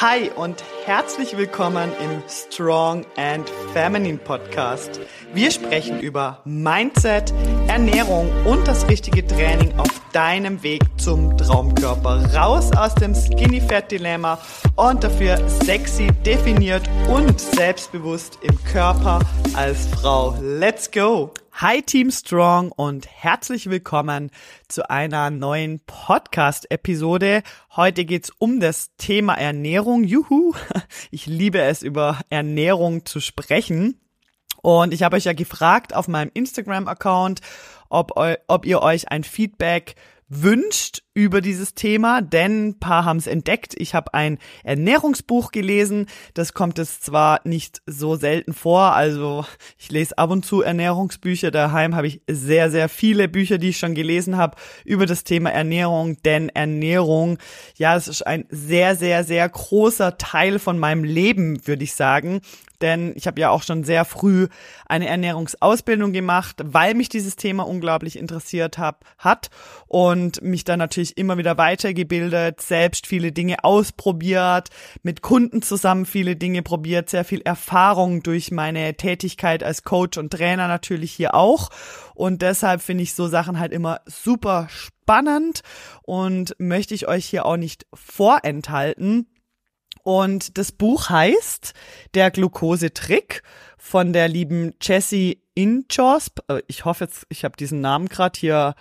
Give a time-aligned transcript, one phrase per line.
[0.00, 4.98] Hi und herzlich willkommen im Strong and Feminine Podcast.
[5.34, 7.34] Wir sprechen über Mindset,
[7.70, 12.34] Ernährung und das richtige Training auf deinem Weg zum Traumkörper.
[12.34, 14.40] Raus aus dem Skinny Fat Dilemma
[14.74, 19.20] und dafür sexy, definiert und selbstbewusst im Körper
[19.54, 20.36] als Frau.
[20.42, 21.32] Let's go!
[21.52, 24.32] Hi Team Strong und herzlich willkommen
[24.66, 27.44] zu einer neuen Podcast-Episode.
[27.76, 30.02] Heute geht's um das Thema Ernährung.
[30.02, 30.54] Juhu!
[31.12, 34.00] Ich liebe es, über Ernährung zu sprechen.
[34.62, 37.40] Und ich habe euch ja gefragt auf meinem Instagram-Account,
[37.88, 38.12] ob,
[38.46, 39.96] ob ihr euch ein Feedback
[40.28, 43.74] wünscht über dieses Thema, denn ein paar haben es entdeckt.
[43.76, 46.06] Ich habe ein Ernährungsbuch gelesen.
[46.32, 49.44] Das kommt es zwar nicht so selten vor, also
[49.76, 51.50] ich lese ab und zu Ernährungsbücher.
[51.50, 54.56] Daheim habe ich sehr, sehr viele Bücher, die ich schon gelesen habe
[54.86, 57.36] über das Thema Ernährung, denn Ernährung,
[57.76, 62.40] ja, das ist ein sehr, sehr, sehr großer Teil von meinem Leben, würde ich sagen
[62.80, 64.48] denn ich habe ja auch schon sehr früh
[64.86, 69.50] eine Ernährungsausbildung gemacht, weil mich dieses Thema unglaublich interessiert hab, hat
[69.86, 74.68] und mich dann natürlich immer wieder weitergebildet, selbst viele Dinge ausprobiert,
[75.02, 80.32] mit Kunden zusammen viele Dinge probiert, sehr viel Erfahrung durch meine Tätigkeit als Coach und
[80.32, 81.70] Trainer natürlich hier auch
[82.20, 85.62] und deshalb finde ich so Sachen halt immer super spannend
[86.02, 89.26] und möchte ich euch hier auch nicht vorenthalten.
[90.02, 91.72] Und das Buch heißt
[92.14, 93.42] Der Glukosetrick
[93.78, 96.40] von der lieben Jessie Inchosp.
[96.48, 98.74] Äh, ich hoffe jetzt, ich habe diesen Namen gerade hier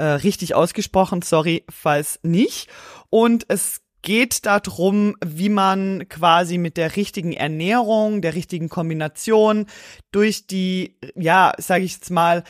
[0.00, 1.20] äh, richtig ausgesprochen.
[1.22, 2.68] Sorry, falls nicht.
[3.10, 9.66] Und es geht darum, wie man quasi mit der richtigen Ernährung, der richtigen Kombination
[10.10, 12.44] durch die, ja, sage ich jetzt mal,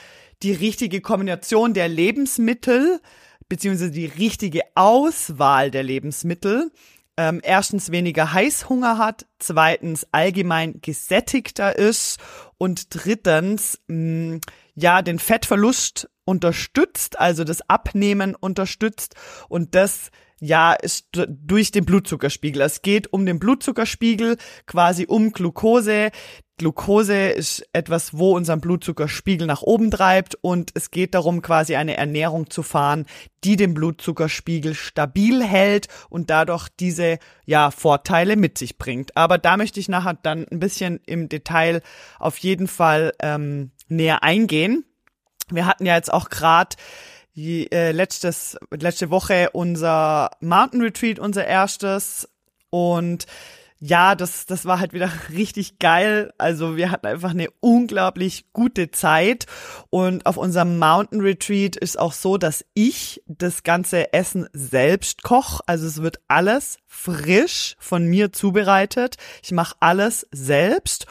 [0.44, 3.00] die richtige Kombination der Lebensmittel
[3.48, 6.70] beziehungsweise die richtige Auswahl der Lebensmittel
[7.16, 12.20] ähm, erstens weniger Heißhunger hat, zweitens allgemein gesättigter ist
[12.58, 14.40] und drittens mh, mm,
[14.76, 19.16] ja den Fettverlust unterstützt, also das Abnehmen unterstützt
[19.48, 20.10] und das
[20.40, 22.62] ja, ist durch den Blutzuckerspiegel.
[22.62, 26.10] Es geht um den Blutzuckerspiegel, quasi um Glucose.
[26.56, 31.96] Glucose ist etwas, wo unseren Blutzuckerspiegel nach oben treibt und es geht darum, quasi eine
[31.96, 33.04] Ernährung zu fahren,
[33.44, 39.16] die den Blutzuckerspiegel stabil hält und dadurch diese ja Vorteile mit sich bringt.
[39.18, 41.82] Aber da möchte ich nachher dann ein bisschen im Detail
[42.18, 44.84] auf jeden Fall ähm, näher eingehen.
[45.54, 46.76] Wir hatten ja jetzt auch gerade
[47.36, 52.28] äh, letztes letzte Woche unser Mountain Retreat, unser erstes
[52.70, 53.26] und
[53.82, 56.32] ja, das, das war halt wieder richtig geil.
[56.36, 59.46] Also wir hatten einfach eine unglaublich gute Zeit.
[59.88, 65.62] Und auf unserem Mountain Retreat ist auch so, dass ich das ganze Essen selbst koche.
[65.66, 69.16] Also es wird alles frisch von mir zubereitet.
[69.42, 71.06] Ich mache alles selbst.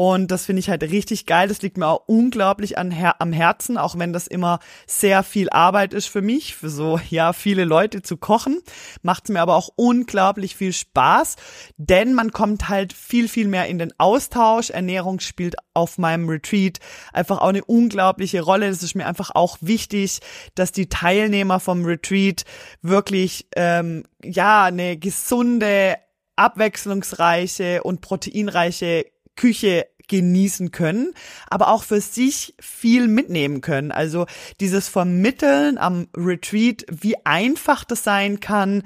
[0.00, 1.48] Und das finde ich halt richtig geil.
[1.48, 5.50] Das liegt mir auch unglaublich an, Her am Herzen, auch wenn das immer sehr viel
[5.50, 8.62] Arbeit ist für mich, für so, ja, viele Leute zu kochen.
[9.02, 11.36] Macht es mir aber auch unglaublich viel Spaß,
[11.76, 14.70] denn man kommt halt viel, viel mehr in den Austausch.
[14.70, 16.78] Ernährung spielt auf meinem Retreat
[17.12, 18.70] einfach auch eine unglaubliche Rolle.
[18.70, 20.20] Das ist mir einfach auch wichtig,
[20.54, 22.46] dass die Teilnehmer vom Retreat
[22.80, 25.98] wirklich, ähm, ja, eine gesunde,
[26.36, 29.04] abwechslungsreiche und proteinreiche
[29.40, 31.12] Küche genießen können,
[31.48, 33.92] aber auch für sich viel mitnehmen können.
[33.92, 34.26] Also
[34.58, 38.82] dieses Vermitteln am Retreat, wie einfach das sein kann,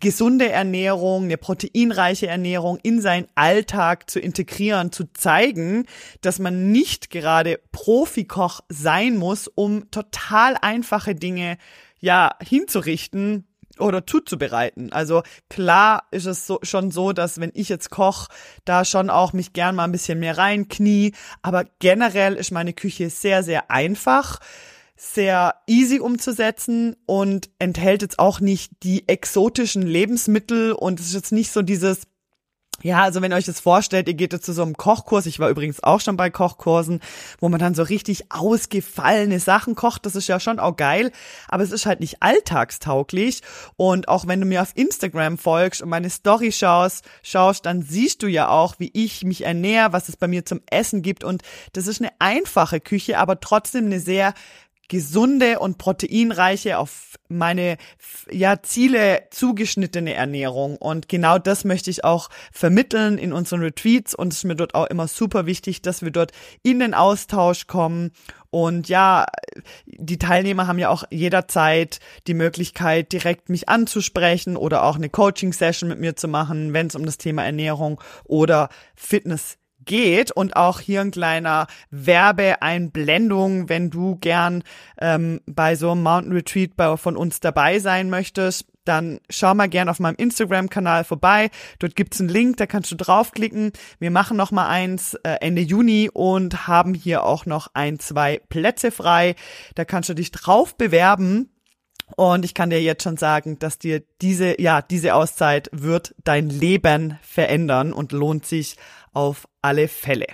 [0.00, 5.86] gesunde Ernährung, eine proteinreiche Ernährung in seinen Alltag zu integrieren, zu zeigen,
[6.20, 11.58] dass man nicht gerade Profikoch sein muss, um total einfache Dinge
[12.00, 13.46] ja hinzurichten,
[13.78, 14.92] oder zuzubereiten.
[14.92, 18.28] Also klar ist es so, schon so, dass wenn ich jetzt koche,
[18.64, 21.12] da schon auch mich gern mal ein bisschen mehr reinknie.
[21.42, 24.38] Aber generell ist meine Küche sehr, sehr einfach,
[24.96, 31.32] sehr easy umzusetzen und enthält jetzt auch nicht die exotischen Lebensmittel und es ist jetzt
[31.32, 32.02] nicht so dieses
[32.82, 35.38] ja, also wenn ihr euch das vorstellt, ihr geht jetzt zu so einem Kochkurs, ich
[35.38, 37.00] war übrigens auch schon bei Kochkursen,
[37.40, 41.10] wo man dann so richtig ausgefallene Sachen kocht, das ist ja schon auch geil,
[41.48, 43.40] aber es ist halt nicht alltagstauglich.
[43.76, 48.22] Und auch wenn du mir auf Instagram folgst und meine Story schaust, schaust, dann siehst
[48.22, 51.24] du ja auch, wie ich mich ernähre, was es bei mir zum Essen gibt.
[51.24, 51.42] Und
[51.72, 54.34] das ist eine einfache Küche, aber trotzdem eine sehr
[54.88, 57.76] gesunde und proteinreiche, auf meine
[58.30, 60.76] ja, Ziele zugeschnittene Ernährung.
[60.76, 64.14] Und genau das möchte ich auch vermitteln in unseren Retreats.
[64.14, 66.32] Und es ist mir dort auch immer super wichtig, dass wir dort
[66.62, 68.12] in den Austausch kommen
[68.54, 69.26] und ja,
[69.84, 71.98] die Teilnehmer haben ja auch jederzeit
[72.28, 76.94] die Möglichkeit, direkt mich anzusprechen oder auch eine Coaching-Session mit mir zu machen, wenn es
[76.94, 84.16] um das Thema Ernährung oder Fitness geht und auch hier ein kleiner Werbeeinblendung, wenn du
[84.16, 84.62] gern
[85.00, 89.68] ähm, bei so einem Mountain Retreat bei, von uns dabei sein möchtest, dann schau mal
[89.68, 91.50] gern auf meinem Instagram-Kanal vorbei.
[91.78, 93.72] Dort gibt's einen Link, da kannst du draufklicken.
[93.98, 98.40] Wir machen noch mal eins äh, Ende Juni und haben hier auch noch ein, zwei
[98.48, 99.34] Plätze frei.
[99.74, 101.50] Da kannst du dich drauf bewerben.
[102.16, 106.48] Und ich kann dir jetzt schon sagen, dass dir diese, ja, diese Auszeit wird dein
[106.48, 108.76] Leben verändern und lohnt sich
[109.12, 110.26] auf alle Fälle.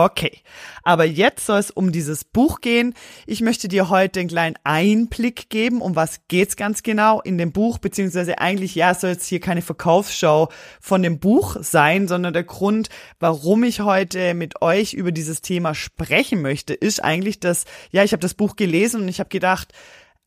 [0.00, 0.42] Okay,
[0.84, 2.94] aber jetzt soll es um dieses Buch gehen.
[3.26, 7.50] Ich möchte dir heute einen kleinen Einblick geben, um was geht's ganz genau in dem
[7.50, 12.44] Buch, beziehungsweise eigentlich, ja, soll es hier keine Verkaufsschau von dem Buch sein, sondern der
[12.44, 18.04] Grund, warum ich heute mit euch über dieses Thema sprechen möchte, ist eigentlich, dass, ja,
[18.04, 19.72] ich habe das Buch gelesen und ich habe gedacht,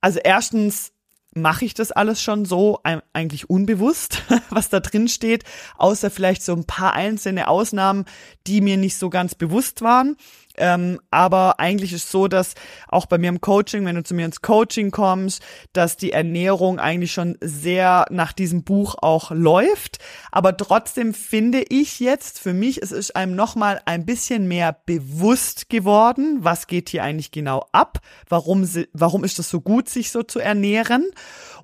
[0.02, 0.92] also erstens,
[1.34, 2.82] mache ich das alles schon so
[3.14, 5.44] eigentlich unbewusst, was da drin steht,
[5.78, 8.06] außer vielleicht so ein paar einzelne Ausnahmen,
[8.48, 10.18] die mir nicht so ganz bewusst waren.
[10.58, 12.56] Ähm, aber eigentlich ist so, dass
[12.88, 15.42] auch bei mir im Coaching, wenn du zu mir ins Coaching kommst,
[15.74, 20.00] dass die Ernährung eigentlich schon sehr nach diesem Buch auch läuft.
[20.32, 25.70] Aber trotzdem finde ich jetzt für mich, es ist einem nochmal ein bisschen mehr bewusst
[25.70, 28.00] geworden, was geht hier eigentlich genau ab,
[28.30, 31.06] warum, warum ist das so gut, sich so zu ernähren.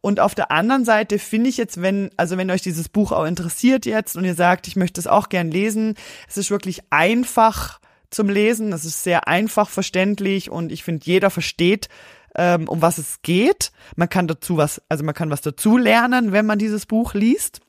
[0.01, 3.25] Und auf der anderen Seite finde ich jetzt, wenn, also wenn euch dieses Buch auch
[3.25, 5.95] interessiert jetzt und ihr sagt, ich möchte es auch gern lesen,
[6.27, 8.71] es ist wirklich einfach, zum Lesen.
[8.71, 11.89] Das ist sehr einfach verständlich und ich finde, jeder versteht,
[12.35, 13.71] ähm, um was es geht.
[13.95, 17.61] Man kann dazu was, also man kann was dazu lernen, wenn man dieses Buch liest.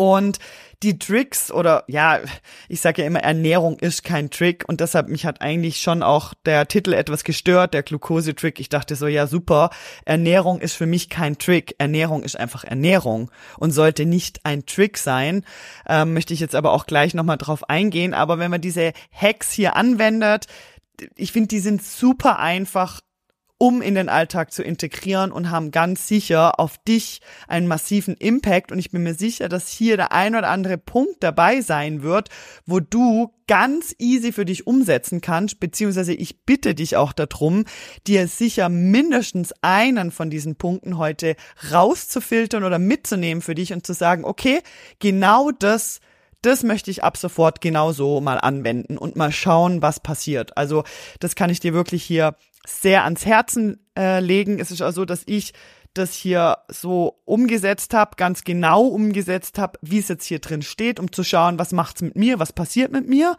[0.00, 0.38] Und
[0.82, 2.20] die Tricks oder ja,
[2.70, 6.32] ich sage ja immer, Ernährung ist kein Trick und deshalb mich hat eigentlich schon auch
[6.46, 8.60] der Titel etwas gestört, der Glucose-Trick.
[8.60, 9.68] Ich dachte so, ja super,
[10.06, 11.74] Ernährung ist für mich kein Trick.
[11.76, 15.44] Ernährung ist einfach Ernährung und sollte nicht ein Trick sein.
[15.86, 18.14] Ähm, möchte ich jetzt aber auch gleich nochmal drauf eingehen.
[18.14, 20.46] Aber wenn man diese Hacks hier anwendet,
[21.14, 23.02] ich finde, die sind super einfach
[23.62, 28.72] um in den Alltag zu integrieren und haben ganz sicher auf dich einen massiven Impact.
[28.72, 32.30] Und ich bin mir sicher, dass hier der ein oder andere Punkt dabei sein wird,
[32.64, 37.66] wo du ganz easy für dich umsetzen kannst, beziehungsweise ich bitte dich auch darum,
[38.06, 41.36] dir sicher mindestens einen von diesen Punkten heute
[41.70, 44.60] rauszufiltern oder mitzunehmen für dich und zu sagen, okay,
[45.00, 46.00] genau das
[46.42, 50.56] das möchte ich ab sofort genauso mal anwenden und mal schauen, was passiert.
[50.56, 50.84] Also
[51.18, 52.34] das kann ich dir wirklich hier
[52.66, 54.58] sehr ans Herzen äh, legen.
[54.58, 55.52] Es ist auch so, dass ich
[55.94, 61.00] das hier so umgesetzt habe, ganz genau umgesetzt habe, wie es jetzt hier drin steht,
[61.00, 63.36] um zu schauen, was macht's mit mir, was passiert mit mir.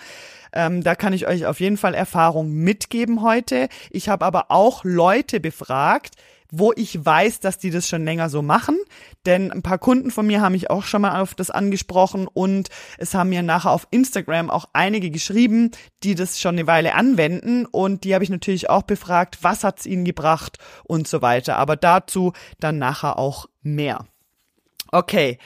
[0.53, 3.69] Ähm, da kann ich euch auf jeden Fall Erfahrung mitgeben heute.
[3.89, 6.15] Ich habe aber auch Leute befragt,
[6.51, 8.77] wo ich weiß, dass die das schon länger so machen.
[9.25, 12.69] Denn ein paar Kunden von mir haben mich auch schon mal auf das angesprochen und
[12.97, 15.71] es haben mir nachher auf Instagram auch einige geschrieben,
[16.03, 19.85] die das schon eine Weile anwenden und die habe ich natürlich auch befragt, was hat's
[19.85, 21.57] ihnen gebracht und so weiter.
[21.57, 24.05] Aber dazu dann nachher auch mehr.
[24.91, 25.37] Okay.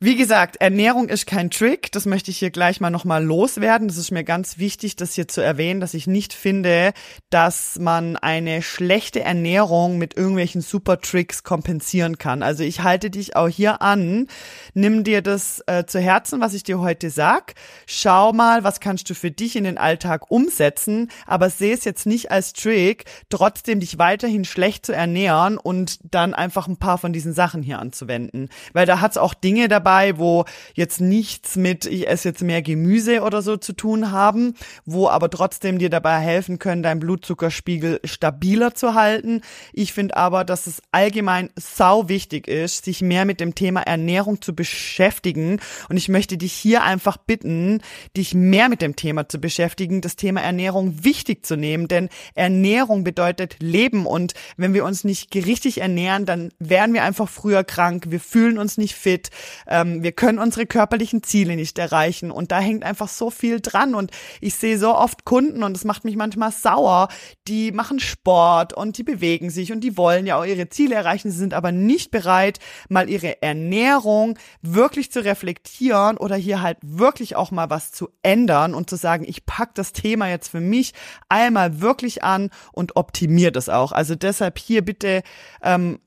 [0.00, 1.92] Wie gesagt, Ernährung ist kein Trick.
[1.92, 3.86] Das möchte ich hier gleich mal nochmal loswerden.
[3.86, 6.92] Das ist mir ganz wichtig, das hier zu erwähnen, dass ich nicht finde,
[7.30, 12.42] dass man eine schlechte Ernährung mit irgendwelchen super Tricks kompensieren kann.
[12.42, 14.26] Also ich halte dich auch hier an.
[14.74, 17.54] Nimm dir das äh, zu Herzen, was ich dir heute sag.
[17.86, 22.04] Schau mal, was kannst du für dich in den Alltag umsetzen, aber sehe es jetzt
[22.04, 27.12] nicht als Trick, trotzdem dich weiterhin schlecht zu ernähren und dann einfach ein paar von
[27.12, 28.48] diesen Sachen hier anzuwenden.
[28.72, 32.42] Weil da hat es auch Dinge dabei, dabei, wo jetzt nichts mit, ich esse jetzt
[32.42, 34.54] mehr Gemüse oder so zu tun haben,
[34.86, 39.42] wo aber trotzdem dir dabei helfen können, deinen Blutzuckerspiegel stabiler zu halten.
[39.74, 44.40] Ich finde aber, dass es allgemein sau wichtig ist, sich mehr mit dem Thema Ernährung
[44.40, 45.60] zu beschäftigen.
[45.90, 47.82] Und ich möchte dich hier einfach bitten,
[48.16, 53.04] dich mehr mit dem Thema zu beschäftigen, das Thema Ernährung wichtig zu nehmen, denn Ernährung
[53.04, 58.06] bedeutet Leben und wenn wir uns nicht richtig ernähren, dann werden wir einfach früher krank,
[58.08, 59.30] wir fühlen uns nicht fit,
[59.74, 63.96] ähm, wir können unsere körperlichen Ziele nicht erreichen und da hängt einfach so viel dran
[63.96, 67.08] und ich sehe so oft Kunden und es macht mich manchmal sauer,
[67.48, 71.32] die machen Sport und die bewegen sich und die wollen ja auch ihre Ziele erreichen,
[71.32, 77.34] sie sind aber nicht bereit, mal ihre Ernährung wirklich zu reflektieren oder hier halt wirklich
[77.34, 80.92] auch mal was zu ändern und zu sagen, ich pack das Thema jetzt für mich
[81.28, 83.90] einmal wirklich an und optimiere das auch.
[83.90, 85.22] Also deshalb hier bitte
[85.62, 85.98] ähm,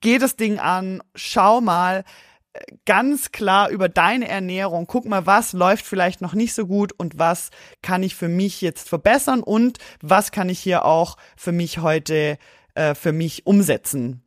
[0.00, 2.02] geh das Ding an, schau mal
[2.84, 7.18] ganz klar über deine Ernährung, guck mal, was läuft vielleicht noch nicht so gut und
[7.18, 7.50] was
[7.82, 12.38] kann ich für mich jetzt verbessern und was kann ich hier auch für mich heute
[12.74, 14.22] äh, für mich umsetzen.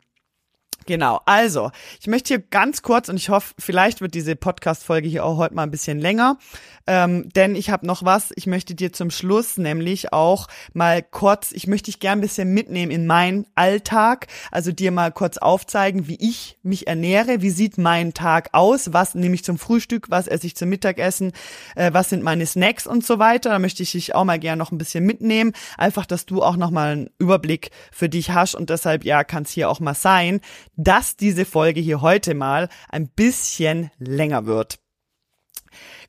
[0.89, 1.69] Genau, also
[2.01, 5.53] ich möchte hier ganz kurz und ich hoffe, vielleicht wird diese Podcast-Folge hier auch heute
[5.53, 6.39] mal ein bisschen länger,
[6.87, 11.51] ähm, denn ich habe noch was, ich möchte dir zum Schluss nämlich auch mal kurz,
[11.51, 16.07] ich möchte dich gern ein bisschen mitnehmen in meinen Alltag, also dir mal kurz aufzeigen,
[16.07, 20.27] wie ich mich ernähre, wie sieht mein Tag aus, was nehme ich zum Frühstück, was
[20.27, 21.33] esse ich zum Mittagessen,
[21.75, 23.51] äh, was sind meine Snacks und so weiter.
[23.51, 26.57] Da möchte ich dich auch mal gern noch ein bisschen mitnehmen, einfach, dass du auch
[26.57, 29.93] noch mal einen Überblick für dich hast und deshalb, ja, kann es hier auch mal
[29.93, 30.41] sein,
[30.79, 34.79] dass diese Folge hier heute mal ein bisschen länger wird.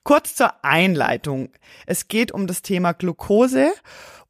[0.04, 1.50] Kurz zur Einleitung.
[1.86, 3.72] Es geht um das Thema Glucose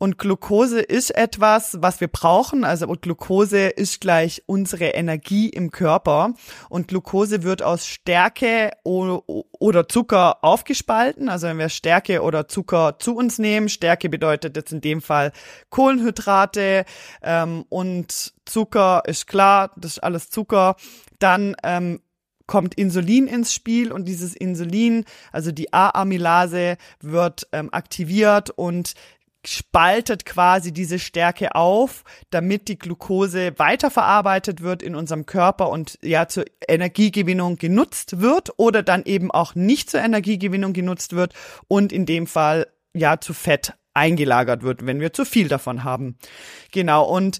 [0.01, 2.65] und Glucose ist etwas, was wir brauchen.
[2.65, 6.33] Also Glucose ist gleich unsere Energie im Körper
[6.71, 11.29] und Glucose wird aus Stärke oder Zucker aufgespalten.
[11.29, 15.33] Also wenn wir Stärke oder Zucker zu uns nehmen, Stärke bedeutet jetzt in dem Fall
[15.69, 16.87] Kohlenhydrate
[17.23, 20.77] ähm, und Zucker ist klar, das ist alles Zucker.
[21.19, 22.01] Dann ähm,
[22.51, 28.95] kommt Insulin ins Spiel und dieses Insulin, also die A-Amylase, wird ähm, aktiviert und
[29.45, 36.29] spaltet quasi diese Stärke auf, damit die Glucose weiterverarbeitet wird in unserem Körper und ja
[36.29, 41.35] zur Energiegewinnung genutzt wird oder dann eben auch nicht zur Energiegewinnung genutzt wird
[41.69, 46.17] und in dem Fall ja zu Fett eingelagert wird, wenn wir zu viel davon haben.
[46.71, 47.39] Genau und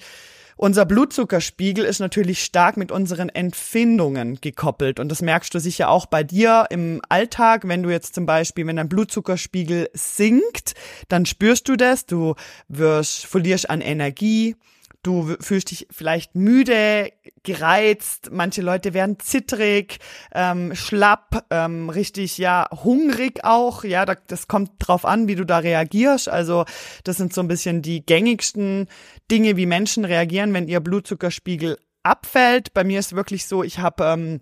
[0.61, 5.01] unser Blutzuckerspiegel ist natürlich stark mit unseren Empfindungen gekoppelt.
[5.01, 8.67] Und das merkst du sicher auch bei dir im Alltag, wenn du jetzt zum Beispiel,
[8.67, 10.75] wenn dein Blutzuckerspiegel sinkt,
[11.09, 12.35] dann spürst du das, du
[12.69, 14.55] wirst, verlierst an Energie,
[15.03, 17.11] du fühlst dich vielleicht müde,
[17.43, 19.99] gereizt, manche Leute werden zittrig,
[20.35, 25.45] ähm, schlapp, ähm, richtig, ja, hungrig auch, ja, da, das kommt drauf an, wie du
[25.45, 26.65] da reagierst, also
[27.05, 28.89] das sind so ein bisschen die gängigsten
[29.31, 32.73] Dinge, wie Menschen reagieren, wenn ihr Blutzuckerspiegel abfällt.
[32.75, 34.41] Bei mir ist wirklich so, ich habe ähm,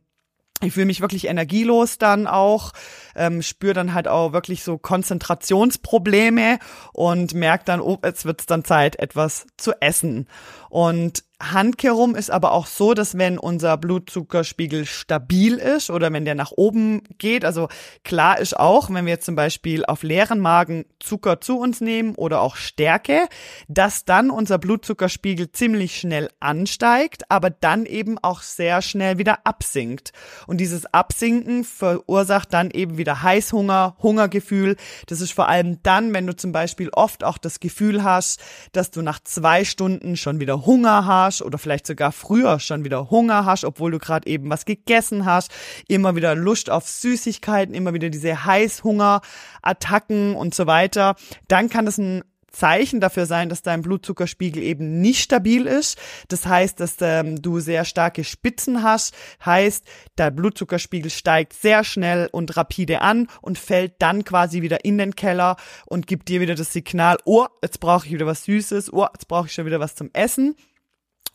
[0.60, 2.72] ich fühle mich wirklich energielos dann auch,
[3.14, 6.58] ähm, spüre dann halt auch wirklich so Konzentrationsprobleme
[6.92, 10.26] und merke dann, oh, jetzt wird's dann Zeit, etwas zu essen.
[10.70, 16.34] Und Handkerum ist aber auch so, dass wenn unser Blutzuckerspiegel stabil ist oder wenn der
[16.34, 17.68] nach oben geht, also
[18.02, 22.40] klar ist auch, wenn wir zum Beispiel auf leeren Magen Zucker zu uns nehmen oder
[22.40, 23.28] auch Stärke,
[23.68, 30.10] dass dann unser Blutzuckerspiegel ziemlich schnell ansteigt, aber dann eben auch sehr schnell wieder absinkt.
[30.48, 34.74] Und dieses Absinken verursacht dann eben wieder Heißhunger, Hungergefühl.
[35.06, 38.40] Das ist vor allem dann, wenn du zum Beispiel oft auch das Gefühl hast,
[38.72, 43.10] dass du nach zwei Stunden schon wieder Hunger hast oder vielleicht sogar früher schon wieder
[43.10, 45.50] Hunger hast, obwohl du gerade eben was gegessen hast,
[45.88, 51.16] immer wieder Lust auf Süßigkeiten, immer wieder diese Heißhungerattacken und so weiter,
[51.48, 52.22] dann kann das ein
[52.58, 55.98] Zeichen dafür sein, dass dein Blutzuckerspiegel eben nicht stabil ist.
[56.28, 59.14] Das heißt, dass ähm, du sehr starke Spitzen hast.
[59.44, 59.84] Heißt,
[60.18, 65.14] der Blutzuckerspiegel steigt sehr schnell und rapide an und fällt dann quasi wieder in den
[65.14, 69.06] Keller und gibt dir wieder das Signal, oh, jetzt brauche ich wieder was Süßes, oh,
[69.12, 70.56] jetzt brauche ich schon wieder was zum Essen.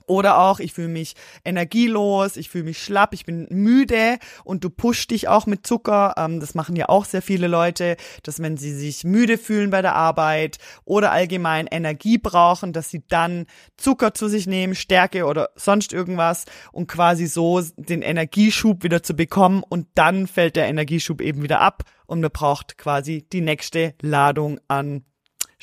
[0.08, 4.70] Oder auch, ich fühle mich energielos, ich fühle mich schlapp, ich bin müde und du
[4.70, 6.14] pusht dich auch mit Zucker.
[6.18, 9.82] Ähm, das machen ja auch sehr viele Leute, dass wenn sie sich müde fühlen bei
[9.82, 13.46] der Arbeit oder allgemein Energie brauchen, dass sie dann
[13.78, 19.16] Zucker zu sich nehmen, Stärke oder sonst irgendwas und quasi so den Energieschub wieder zu
[19.16, 23.96] bekommen und dann fällt der Energieschub eben wieder ab und man braucht quasi die nächste
[24.02, 25.04] Ladung an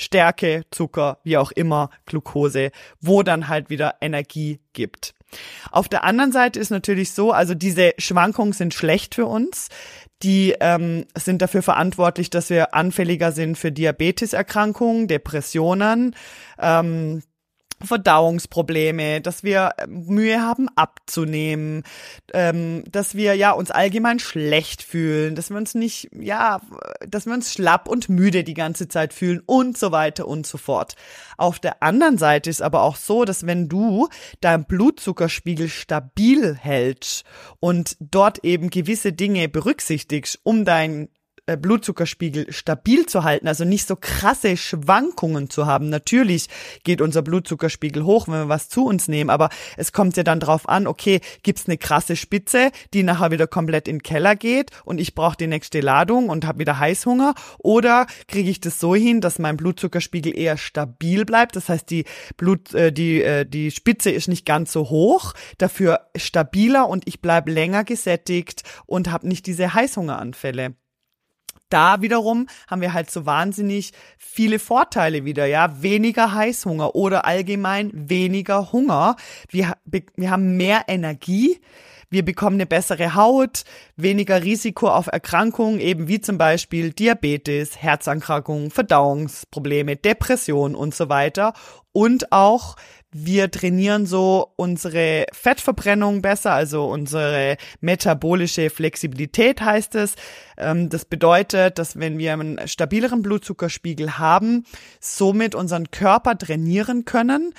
[0.01, 5.15] Stärke, Zucker, wie auch immer, Glucose, wo dann halt wieder Energie gibt.
[5.71, 9.69] Auf der anderen Seite ist natürlich so, also diese Schwankungen sind schlecht für uns.
[10.23, 16.15] Die ähm, sind dafür verantwortlich, dass wir anfälliger sind für Diabeteserkrankungen, Depressionen,
[16.59, 17.23] ähm,
[17.83, 21.83] Verdauungsprobleme, dass wir äh, Mühe haben abzunehmen,
[22.33, 26.61] ähm, dass wir ja uns allgemein schlecht fühlen, dass wir uns nicht, ja,
[27.07, 30.59] dass wir uns schlapp und müde die ganze Zeit fühlen und so weiter und so
[30.59, 30.95] fort.
[31.37, 34.09] Auf der anderen Seite ist aber auch so, dass wenn du
[34.41, 37.25] deinen Blutzuckerspiegel stabil hältst
[37.61, 41.09] und dort eben gewisse Dinge berücksichtigst, um dein
[41.47, 45.89] Blutzuckerspiegel stabil zu halten, also nicht so krasse Schwankungen zu haben.
[45.89, 46.49] Natürlich
[46.85, 50.41] geht unser Blutzuckerspiegel hoch, wenn wir was zu uns nehmen, aber es kommt ja dann
[50.41, 54.71] drauf an, okay, gibt's eine krasse Spitze, die nachher wieder komplett in den Keller geht
[54.85, 57.35] und ich brauche die nächste Ladung und habe wieder Heißhunger?
[57.59, 62.05] Oder kriege ich das so hin, dass mein Blutzuckerspiegel eher stabil bleibt, das heißt, die
[62.37, 67.21] Blut äh, die äh, die Spitze ist nicht ganz so hoch, dafür stabiler und ich
[67.21, 70.75] bleib länger gesättigt und habe nicht diese Heißhungeranfälle
[71.71, 77.91] da wiederum haben wir halt so wahnsinnig viele Vorteile wieder, ja, weniger Heißhunger oder allgemein
[77.95, 79.17] weniger Hunger.
[79.49, 81.61] Wir, wir haben mehr Energie,
[82.13, 83.63] wir bekommen eine bessere Haut,
[83.97, 91.53] weniger Risiko auf Erkrankungen, eben wie zum Beispiel Diabetes, Herzerkrankungen, Verdauungsprobleme, Depression und so weiter.
[91.93, 92.75] Und auch
[93.13, 100.15] wir trainieren so unsere Fettverbrennung besser, also unsere metabolische Flexibilität heißt es.
[100.57, 104.65] Ähm, das bedeutet, dass wenn wir einen stabileren Blutzuckerspiegel haben,
[105.01, 107.53] somit unseren Körper trainieren können,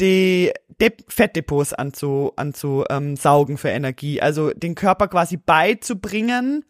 [0.00, 4.20] die De Fettdepots anzu, anzusaugen für Energie.
[4.20, 6.64] Also den Körper quasi beizubringen,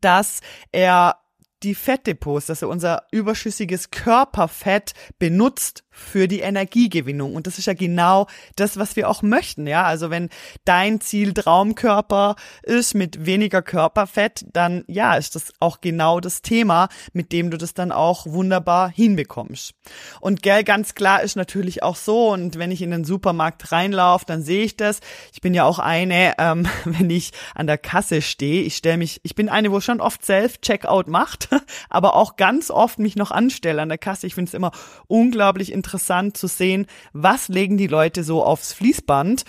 [0.00, 0.40] dass
[0.72, 1.18] er
[1.62, 7.34] die Fettdepots, dass er unser überschüssiges Körperfett benutzt für die Energiegewinnung.
[7.34, 9.66] Und das ist ja genau das, was wir auch möchten.
[9.66, 10.28] Ja, also wenn
[10.66, 16.90] dein Ziel Traumkörper ist mit weniger Körperfett, dann ja, ist das auch genau das Thema,
[17.14, 19.72] mit dem du das dann auch wunderbar hinbekommst.
[20.20, 22.28] Und gell, ganz klar ist natürlich auch so.
[22.28, 25.00] Und wenn ich in den Supermarkt reinlaufe, dann sehe ich das.
[25.32, 29.20] Ich bin ja auch eine, ähm, wenn ich an der Kasse stehe, ich stelle mich,
[29.22, 31.48] ich bin eine, wo schon oft Self-Checkout macht,
[31.88, 34.26] aber auch ganz oft mich noch anstelle an der Kasse.
[34.26, 34.72] Ich finde es immer
[35.08, 39.44] unglaublich interessant interessant zu sehen, was legen die Leute so aufs Fließband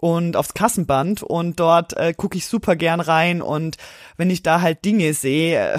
[0.00, 3.76] und aufs Kassenband und dort äh, gucke ich super gern rein und
[4.16, 5.78] wenn ich da halt Dinge sehe, äh,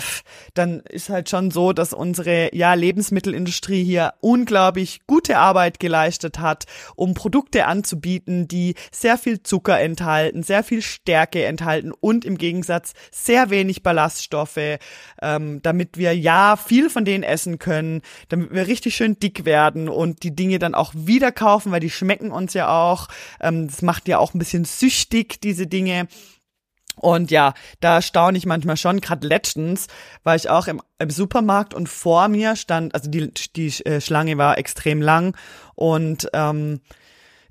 [0.53, 6.65] dann ist halt schon so, dass unsere ja Lebensmittelindustrie hier unglaublich gute Arbeit geleistet hat,
[6.95, 12.93] um Produkte anzubieten, die sehr viel Zucker enthalten, sehr viel Stärke enthalten und im Gegensatz
[13.09, 14.77] sehr wenig Ballaststoffe,
[15.19, 19.89] ähm, damit wir ja viel von denen essen können, damit wir richtig schön dick werden
[19.89, 23.07] und die Dinge dann auch wieder kaufen, weil die schmecken uns ja auch.
[23.39, 26.07] Ähm, das macht ja auch ein bisschen süchtig, diese Dinge.
[26.97, 29.01] Und ja, da staune ich manchmal schon.
[29.01, 29.87] Gerade letztens
[30.23, 34.37] war ich auch im, im, Supermarkt und vor mir stand, also die, die äh, Schlange
[34.37, 35.35] war extrem lang
[35.75, 36.81] und ähm,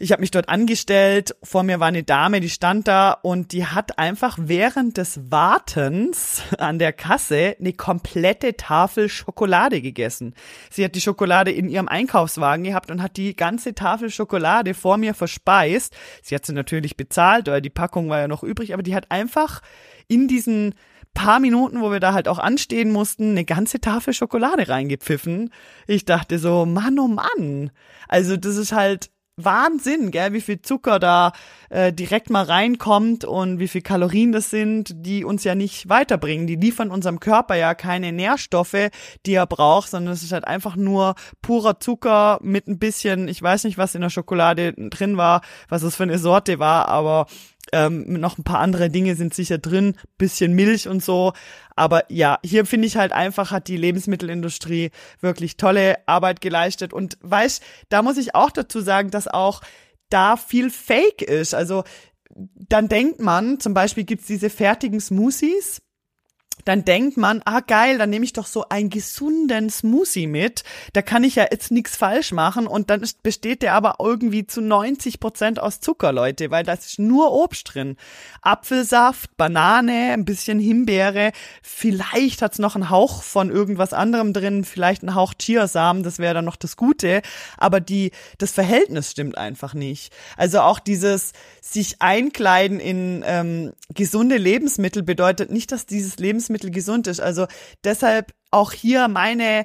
[0.01, 3.67] ich habe mich dort angestellt, vor mir war eine Dame, die stand da und die
[3.67, 10.35] hat einfach während des Wartens an der Kasse eine komplette Tafel Schokolade gegessen.
[10.71, 14.97] Sie hat die Schokolade in ihrem Einkaufswagen gehabt und hat die ganze Tafel Schokolade vor
[14.97, 15.95] mir verspeist.
[16.23, 19.11] Sie hat sie natürlich bezahlt, oder die Packung war ja noch übrig, aber die hat
[19.11, 19.61] einfach
[20.09, 20.75] in diesen
[21.13, 25.51] paar Minuten, wo wir da halt auch anstehen mussten, eine ganze Tafel Schokolade reingepfiffen.
[25.87, 27.71] Ich dachte so, Mann, oh Mann.
[28.09, 29.11] Also das ist halt
[29.45, 31.33] Wahnsinn, gell, wie viel Zucker da
[31.71, 36.47] äh, direkt mal reinkommt und wie viel Kalorien das sind, die uns ja nicht weiterbringen.
[36.47, 38.91] Die liefern unserem Körper ja keine Nährstoffe,
[39.27, 43.43] die er braucht, sondern es ist halt einfach nur purer Zucker mit ein bisschen, ich
[43.43, 47.27] weiß nicht, was in der Schokolade drin war, was es für eine Sorte war, aber
[47.73, 51.33] ähm, noch ein paar andere Dinge sind sicher drin, bisschen Milch und so.
[51.77, 56.93] Aber ja, hier finde ich halt einfach, hat die Lebensmittelindustrie wirklich tolle Arbeit geleistet.
[56.93, 59.63] Und weißt, da muss ich auch dazu sagen, dass auch
[60.09, 61.55] da viel Fake ist.
[61.55, 61.85] Also
[62.69, 65.83] dann denkt man, zum Beispiel gibt's diese fertigen Smoothies
[66.65, 70.65] dann denkt man, ah geil, dann nehme ich doch so einen gesunden Smoothie mit.
[70.93, 74.47] Da kann ich ja jetzt nichts falsch machen und dann ist, besteht der aber irgendwie
[74.47, 77.97] zu 90 Prozent aus Zucker, Leute, weil da ist nur Obst drin.
[78.43, 85.03] Apfelsaft, Banane, ein bisschen Himbeere, vielleicht hat's noch einen Hauch von irgendwas anderem drin, vielleicht
[85.03, 87.23] einen Hauch Chiasamen, das wäre dann noch das Gute,
[87.57, 90.13] aber die, das Verhältnis stimmt einfach nicht.
[90.37, 97.07] Also auch dieses sich einkleiden in ähm, gesunde Lebensmittel bedeutet nicht, dass dieses Lebensmittel gesund
[97.07, 97.21] ist.
[97.21, 97.47] Also
[97.85, 99.65] deshalb auch hier meine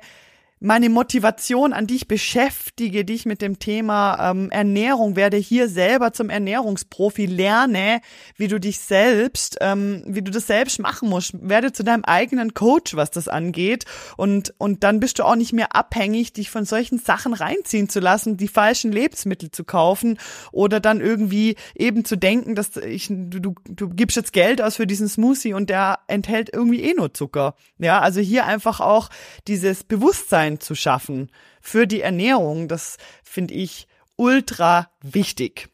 [0.59, 6.29] meine Motivation an dich beschäftige, dich mit dem Thema ähm, Ernährung, werde hier selber zum
[6.29, 7.99] Ernährungsprofi, lerne,
[8.37, 12.53] wie du dich selbst, ähm, wie du das selbst machen musst, werde zu deinem eigenen
[12.53, 16.65] Coach, was das angeht und und dann bist du auch nicht mehr abhängig, dich von
[16.65, 20.17] solchen Sachen reinziehen zu lassen, die falschen Lebensmittel zu kaufen
[20.51, 24.77] oder dann irgendwie eben zu denken, dass ich du, du, du gibst jetzt Geld aus
[24.77, 27.55] für diesen Smoothie und der enthält irgendwie eh nur Zucker.
[27.77, 29.09] Ja, also hier einfach auch
[29.47, 31.31] dieses Bewusstsein Bewusstsein zu schaffen
[31.61, 35.69] für die Ernährung, das finde ich ultra wichtig.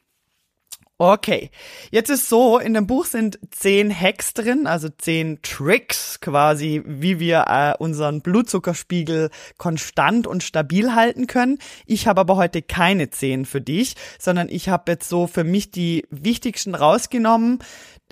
[0.97, 1.49] Okay,
[1.89, 7.19] jetzt ist so, in dem Buch sind zehn Hacks drin, also zehn Tricks quasi, wie
[7.19, 11.57] wir äh, unseren Blutzuckerspiegel konstant und stabil halten können.
[11.87, 15.71] Ich habe aber heute keine zehn für dich, sondern ich habe jetzt so für mich
[15.71, 17.59] die wichtigsten rausgenommen.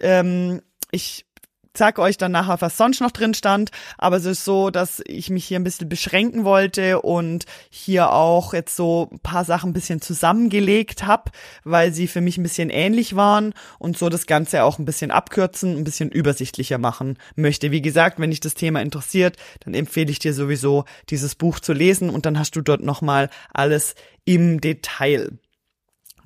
[0.02, 1.28] Ähm, ich
[1.76, 3.72] sag euch dann nachher, was sonst noch drin stand.
[3.98, 8.54] Aber es ist so, dass ich mich hier ein bisschen beschränken wollte und hier auch
[8.54, 11.32] jetzt so ein paar Sachen ein bisschen zusammengelegt habe,
[11.64, 15.12] weil sie für mich ein bisschen ähnlich waren und so das Ganze auch ein bisschen
[15.12, 17.72] abkürzen, ein bisschen übersichtlicher machen möchte.
[17.72, 21.74] Wie gesagt, wenn dich das Thema interessiert, dann empfehle ich dir sowieso, dieses Buch zu
[21.74, 25.40] lesen und dann hast du dort nochmal alles im Detail.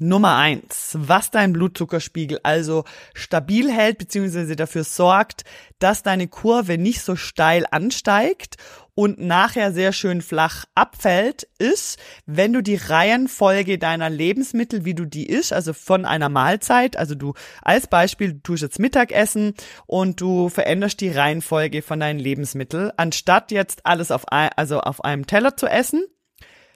[0.07, 4.55] Nummer eins, was dein Blutzuckerspiegel also stabil hält bzw.
[4.55, 5.43] dafür sorgt,
[5.79, 8.57] dass deine Kurve nicht so steil ansteigt
[8.95, 15.05] und nachher sehr schön flach abfällt, ist, wenn du die Reihenfolge deiner Lebensmittel, wie du
[15.05, 19.55] die isst, also von einer Mahlzeit, also du als Beispiel, du tust jetzt Mittagessen
[19.87, 25.03] und du veränderst die Reihenfolge von deinen Lebensmitteln, anstatt jetzt alles auf, ein, also auf
[25.03, 26.03] einem Teller zu essen,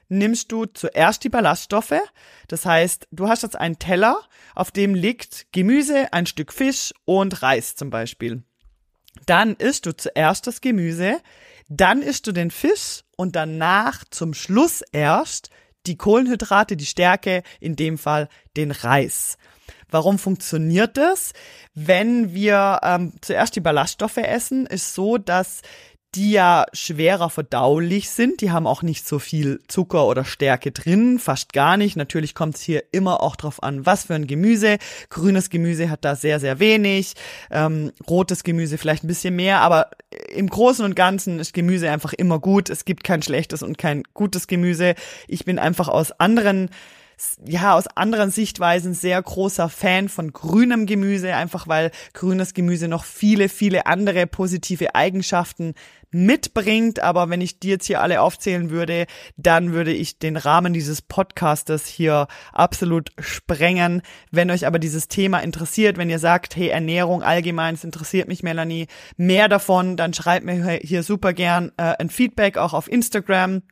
[0.08, 2.00] nimmst du zuerst die Ballaststoffe.
[2.48, 4.20] Das heißt, du hast jetzt einen Teller,
[4.54, 8.42] auf dem liegt Gemüse, ein Stück Fisch und Reis zum Beispiel.
[9.26, 11.20] Dann isst du zuerst das Gemüse,
[11.68, 15.50] dann isst du den Fisch und danach zum Schluss erst
[15.86, 19.38] die Kohlenhydrate, die Stärke, in dem Fall den Reis.
[19.90, 21.32] Warum funktioniert das?
[21.74, 25.62] Wenn wir ähm, zuerst die Ballaststoffe essen, ist so, dass
[26.14, 28.40] die ja schwerer verdaulich sind.
[28.40, 31.96] Die haben auch nicht so viel Zucker oder Stärke drin, fast gar nicht.
[31.96, 34.78] Natürlich kommt es hier immer auch drauf an, was für ein Gemüse.
[35.10, 37.14] Grünes Gemüse hat da sehr, sehr wenig.
[37.50, 39.90] Ähm, rotes Gemüse vielleicht ein bisschen mehr, aber
[40.34, 42.70] im Großen und Ganzen ist Gemüse einfach immer gut.
[42.70, 44.94] Es gibt kein schlechtes und kein gutes Gemüse.
[45.26, 46.70] Ich bin einfach aus anderen
[47.44, 53.04] ja, aus anderen Sichtweisen sehr großer Fan von grünem Gemüse, einfach weil grünes Gemüse noch
[53.04, 55.74] viele, viele andere positive Eigenschaften
[56.10, 57.00] mitbringt.
[57.00, 61.02] Aber wenn ich die jetzt hier alle aufzählen würde, dann würde ich den Rahmen dieses
[61.02, 64.02] Podcastes hier absolut sprengen.
[64.30, 68.42] Wenn euch aber dieses Thema interessiert, wenn ihr sagt, hey, Ernährung allgemein, es interessiert mich,
[68.42, 73.62] Melanie, mehr davon, dann schreibt mir hier super gern äh, ein Feedback auch auf Instagram.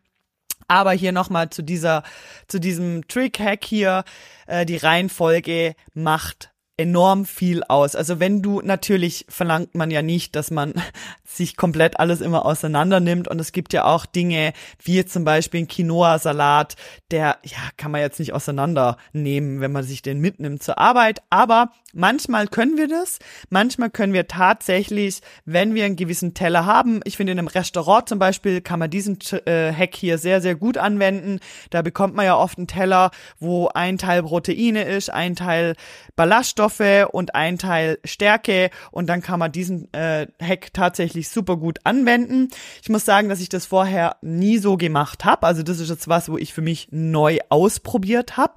[0.69, 2.03] Aber hier nochmal zu dieser,
[2.49, 4.05] zu diesem Trick-Hack hier,
[4.47, 7.97] äh, die Reihenfolge macht enorm viel aus.
[7.97, 10.75] Also wenn du natürlich verlangt man ja nicht, dass man
[11.25, 15.61] sich komplett alles immer auseinander nimmt und es gibt ja auch Dinge wie zum Beispiel
[15.61, 16.77] ein Quinoa-Salat,
[17.11, 21.23] der ja kann man jetzt nicht auseinandernehmen, wenn man sich den mitnimmt zur Arbeit.
[21.31, 27.01] Aber manchmal können wir das, manchmal können wir tatsächlich, wenn wir einen gewissen Teller haben,
[27.05, 30.55] ich finde in einem Restaurant zum Beispiel kann man diesen äh, Hack hier sehr sehr
[30.57, 31.41] gut anwenden.
[31.71, 35.75] Da bekommt man ja oft einen Teller, wo ein Teil Proteine ist, ein Teil
[36.17, 41.57] Ballaststoff Nährstoffe und ein Teil Stärke und dann kann man diesen äh, Hack tatsächlich super
[41.57, 42.49] gut anwenden.
[42.83, 45.47] Ich muss sagen, dass ich das vorher nie so gemacht habe.
[45.47, 48.55] Also das ist jetzt was, wo ich für mich neu ausprobiert habe.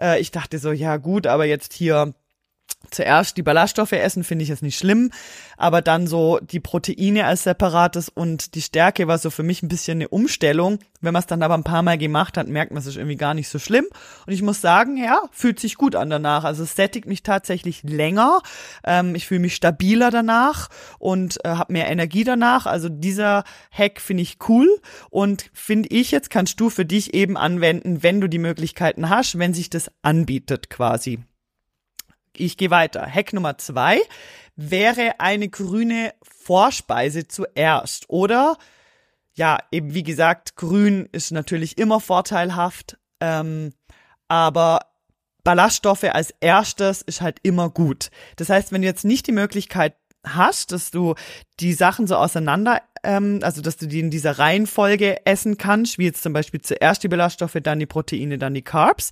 [0.00, 2.14] Äh, ich dachte so, ja gut, aber jetzt hier
[2.90, 5.10] zuerst die Ballaststoffe essen, finde ich jetzt nicht schlimm,
[5.56, 9.68] aber dann so die Proteine als separates und die Stärke war so für mich ein
[9.68, 10.78] bisschen eine Umstellung.
[11.02, 13.16] Wenn man es dann aber ein paar Mal gemacht hat, merkt man es ist irgendwie
[13.16, 13.86] gar nicht so schlimm.
[14.26, 16.44] Und ich muss sagen, ja, fühlt sich gut an danach.
[16.44, 18.40] Also es sättigt mich tatsächlich länger.
[18.84, 22.66] Ähm, ich fühle mich stabiler danach und äh, habe mehr Energie danach.
[22.66, 24.68] Also dieser Hack finde ich cool
[25.10, 29.38] und finde ich jetzt kannst du für dich eben anwenden, wenn du die Möglichkeiten hast,
[29.38, 31.20] wenn sich das anbietet quasi
[32.36, 33.06] ich gehe weiter.
[33.06, 34.00] Hack Nummer zwei
[34.56, 38.08] wäre eine grüne Vorspeise zuerst.
[38.08, 38.56] Oder
[39.34, 43.72] ja, eben wie gesagt, grün ist natürlich immer vorteilhaft, ähm,
[44.28, 44.80] aber
[45.44, 48.10] Ballaststoffe als erstes ist halt immer gut.
[48.36, 51.14] Das heißt, wenn du jetzt nicht die Möglichkeit hast, dass du
[51.60, 56.04] die Sachen so auseinander, ähm, also dass du die in dieser Reihenfolge essen kannst, wie
[56.04, 59.10] jetzt zum Beispiel zuerst die Ballaststoffe, dann die Proteine, dann die Carbs,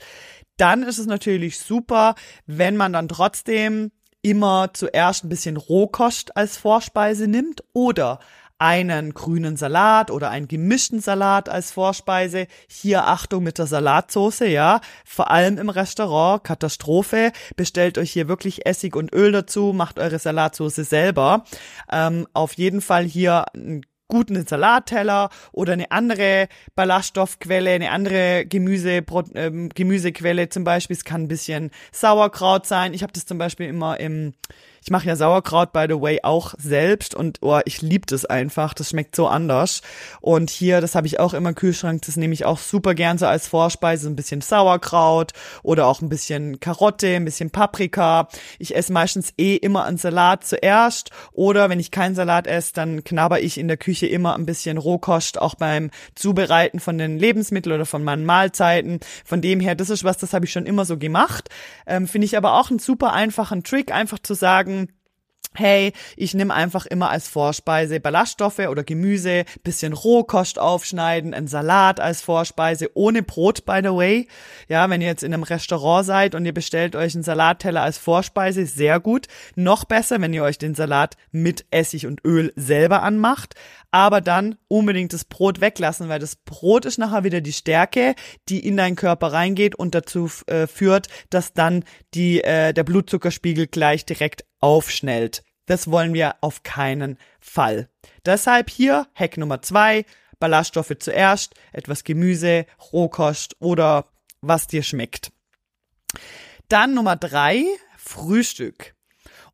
[0.59, 2.15] dann ist es natürlich super,
[2.47, 3.91] wenn man dann trotzdem
[4.23, 8.19] immer zuerst ein bisschen Rohkost als Vorspeise nimmt oder
[8.59, 12.49] einen grünen Salat oder einen gemischten Salat als Vorspeise.
[12.69, 14.81] Hier Achtung mit der Salatsauce, ja.
[15.05, 17.33] Vor allem im Restaurant, Katastrophe.
[17.57, 21.45] Bestellt euch hier wirklich Essig und Öl dazu, macht eure Salatsauce selber.
[21.91, 29.05] Ähm, auf jeden Fall hier ein guten Salatteller oder eine andere Ballaststoffquelle, eine andere Gemüse,
[29.35, 30.97] ähm, Gemüsequelle zum Beispiel.
[30.97, 32.95] Es kann ein bisschen Sauerkraut sein.
[32.95, 34.35] Ich habe das zum Beispiel immer im
[34.83, 38.75] ich mache ja Sauerkraut, by the way, auch selbst und oh, ich liebe das einfach.
[38.75, 39.83] Das schmeckt so anders.
[40.21, 43.19] Und hier, das habe ich auch immer im Kühlschrank, das nehme ich auch super gern
[43.19, 44.09] so als Vorspeise.
[44.09, 48.29] Ein bisschen Sauerkraut oder auch ein bisschen Karotte, ein bisschen Paprika.
[48.59, 51.11] Ich esse meistens eh immer einen Salat zuerst.
[51.33, 54.79] Oder wenn ich keinen Salat esse, dann knabber ich in der Küche immer ein bisschen
[54.79, 59.01] Rohkost, auch beim Zubereiten von den Lebensmitteln oder von meinen Mahlzeiten.
[59.25, 61.49] Von dem her, das ist was, das habe ich schon immer so gemacht.
[61.87, 64.78] Ähm, Finde ich aber auch einen super einfachen Trick, einfach zu sagen,
[65.55, 72.01] hey, ich nehme einfach immer als Vorspeise Ballaststoffe oder Gemüse, bisschen Rohkost aufschneiden, ein Salat
[72.01, 74.29] als Vorspeise, ohne Brot, by the way.
[74.69, 77.99] Ja, wenn ihr jetzt in einem Restaurant seid und ihr bestellt euch einen Salatteller als
[77.99, 79.27] Vorspeise, sehr gut.
[79.55, 83.55] Noch besser, wenn ihr euch den Salat mit Essig und Öl selber anmacht.
[83.91, 88.15] Aber dann unbedingt das Brot weglassen, weil das Brot ist nachher wieder die Stärke,
[88.49, 93.67] die in deinen Körper reingeht und dazu äh, führt, dass dann die, äh, der Blutzuckerspiegel
[93.67, 95.43] gleich direkt aufschnellt.
[95.65, 97.89] Das wollen wir auf keinen Fall.
[98.25, 100.05] Deshalb hier Hack Nummer zwei,
[100.39, 104.07] Ballaststoffe zuerst, etwas Gemüse, Rohkost oder
[104.41, 105.33] was dir schmeckt.
[106.69, 107.65] Dann Nummer drei,
[107.97, 108.95] Frühstück.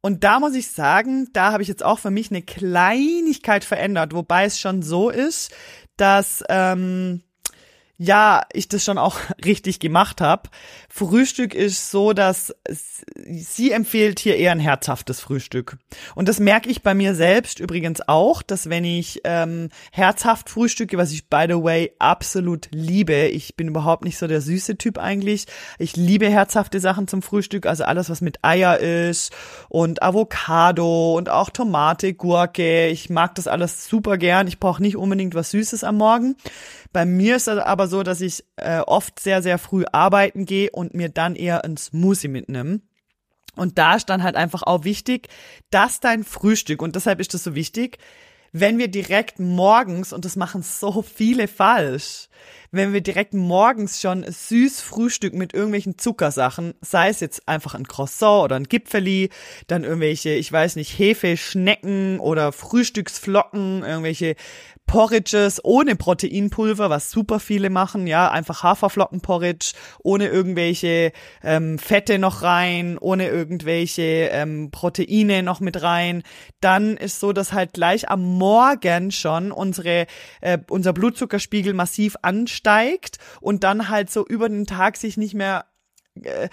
[0.04, 4.12] Und da muss ich sagen, da habe ich jetzt auch für mich eine Kleinigkeit verändert,
[4.12, 5.50] wobei es schon so ist,
[5.96, 7.22] dass ähm,
[7.96, 10.50] ja, ich das schon auch richtig gemacht habe.
[10.88, 12.54] Frühstück ist so, dass
[13.16, 15.76] sie empfiehlt hier eher ein herzhaftes Frühstück.
[16.14, 20.98] Und das merke ich bei mir selbst übrigens auch, dass wenn ich ähm, herzhaft frühstücke,
[20.98, 24.98] was ich by the way absolut liebe, ich bin überhaupt nicht so der süße Typ
[24.98, 25.46] eigentlich.
[25.78, 29.32] Ich liebe herzhafte Sachen zum Frühstück, also alles, was mit Eier ist
[29.68, 32.88] und Avocado und auch Tomate, Gurke.
[32.88, 34.48] Ich mag das alles super gern.
[34.48, 36.36] Ich brauche nicht unbedingt was Süßes am Morgen.
[36.94, 40.70] Bei mir ist es aber so, dass ich äh, oft sehr, sehr früh arbeiten gehe
[40.70, 42.80] und mir dann eher ein Smoothie mitnehme.
[43.56, 45.28] Und da ist dann halt einfach auch wichtig,
[45.70, 47.98] dass dein Frühstück, und deshalb ist das so wichtig,
[48.52, 52.28] wenn wir direkt morgens, und das machen so viele falsch,
[52.70, 57.86] wenn wir direkt morgens schon süß Frühstück mit irgendwelchen Zuckersachen, sei es jetzt einfach ein
[57.86, 59.28] Croissant oder ein Gipfeli,
[59.66, 64.36] dann irgendwelche, ich weiß nicht, Hefe, Schnecken oder Frühstücksflocken, irgendwelche
[64.86, 72.42] Porridges ohne Proteinpulver, was super viele machen, ja, einfach Haferflockenporridge, ohne irgendwelche ähm, Fette noch
[72.42, 76.22] rein, ohne irgendwelche ähm, Proteine noch mit rein.
[76.60, 80.06] Dann ist so, dass halt gleich am Morgen schon unsere
[80.40, 85.64] äh, unser Blutzuckerspiegel massiv ansteigt und dann halt so über den Tag sich nicht mehr
[86.22, 86.48] äh,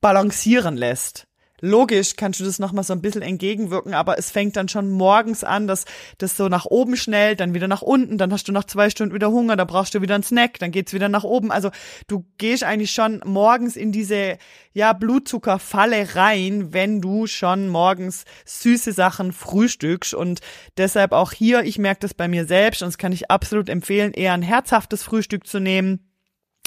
[0.00, 1.26] balancieren lässt.
[1.64, 5.44] Logisch kannst du das nochmal so ein bisschen entgegenwirken, aber es fängt dann schon morgens
[5.44, 5.86] an, dass
[6.18, 9.14] das so nach oben schnellt, dann wieder nach unten, dann hast du nach zwei Stunden
[9.14, 11.50] wieder Hunger, dann brauchst du wieder einen Snack, dann geht's wieder nach oben.
[11.50, 11.70] Also
[12.06, 14.36] du gehst eigentlich schon morgens in diese
[14.74, 20.40] ja Blutzuckerfalle rein, wenn du schon morgens süße Sachen frühstückst und
[20.76, 24.12] deshalb auch hier, ich merke das bei mir selbst und das kann ich absolut empfehlen,
[24.12, 26.10] eher ein herzhaftes Frühstück zu nehmen.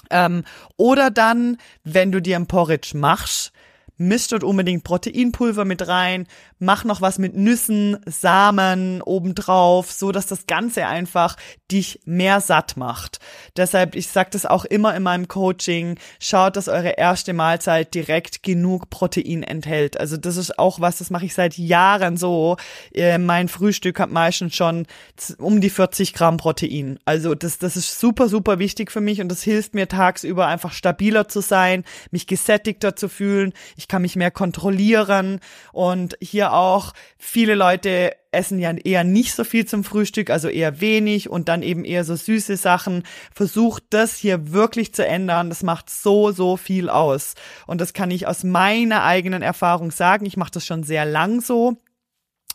[0.09, 0.43] Ähm,
[0.75, 3.51] oder dann, wenn du dir ein Porridge machst,
[3.97, 6.27] misch dort unbedingt Proteinpulver mit rein,
[6.59, 11.35] mach noch was mit Nüssen, Samen obendrauf, so dass das Ganze einfach
[11.71, 13.19] dich mehr satt macht.
[13.55, 18.43] Deshalb, ich sage das auch immer in meinem Coaching, schaut, dass eure erste Mahlzeit direkt
[18.43, 19.99] genug Protein enthält.
[19.99, 22.57] Also das ist auch was, das mache ich seit Jahren so.
[22.93, 24.87] Äh, mein Frühstück hat meistens schon
[25.37, 26.99] um die 40 Gramm Protein.
[27.05, 30.71] Also das, das ist super, super wichtig für mich und das hilft mir tagsüber einfach
[30.71, 33.53] stabiler zu sein, mich gesättigter zu fühlen.
[33.75, 35.39] Ich kann mich mehr kontrollieren
[35.71, 40.81] und hier auch, viele Leute essen ja eher nicht so viel zum Frühstück, also eher
[40.81, 43.03] wenig und dann eben eher so süße Sachen.
[43.33, 45.49] Versucht das hier wirklich zu ändern.
[45.49, 47.33] Das macht so, so viel aus.
[47.65, 50.25] Und das kann ich aus meiner eigenen Erfahrung sagen.
[50.25, 51.77] Ich mache das schon sehr lang so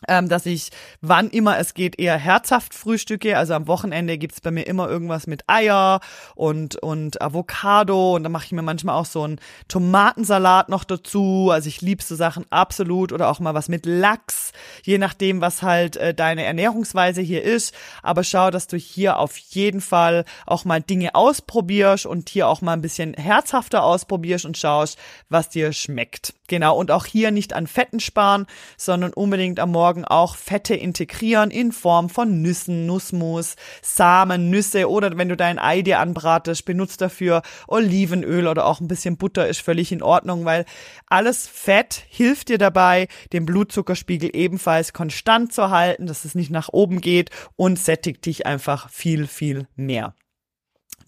[0.08, 3.36] ähm, dass ich, wann immer es geht, eher herzhaft frühstücke.
[3.36, 6.00] Also am Wochenende gibt's bei mir immer irgendwas mit Eier
[6.34, 11.50] und, und Avocado und dann mache ich mir manchmal auch so einen Tomatensalat noch dazu.
[11.52, 15.62] Also ich liebe so Sachen absolut oder auch mal was mit Lachs, je nachdem, was
[15.62, 17.74] halt äh, deine Ernährungsweise hier ist.
[18.02, 22.60] Aber schau, dass du hier auf jeden Fall auch mal Dinge ausprobierst und hier auch
[22.60, 26.34] mal ein bisschen herzhafter ausprobierst und schaust, was dir schmeckt.
[26.52, 28.44] Genau, und auch hier nicht an Fetten sparen,
[28.76, 35.16] sondern unbedingt am Morgen auch Fette integrieren in Form von Nüssen, Nussmus, Samen, Nüsse oder
[35.16, 39.62] wenn du dein Ei dir anbratest, benutzt dafür Olivenöl oder auch ein bisschen Butter ist
[39.62, 40.66] völlig in Ordnung, weil
[41.06, 46.68] alles Fett hilft dir dabei, den Blutzuckerspiegel ebenfalls konstant zu halten, dass es nicht nach
[46.70, 50.14] oben geht und sättigt dich einfach viel, viel mehr.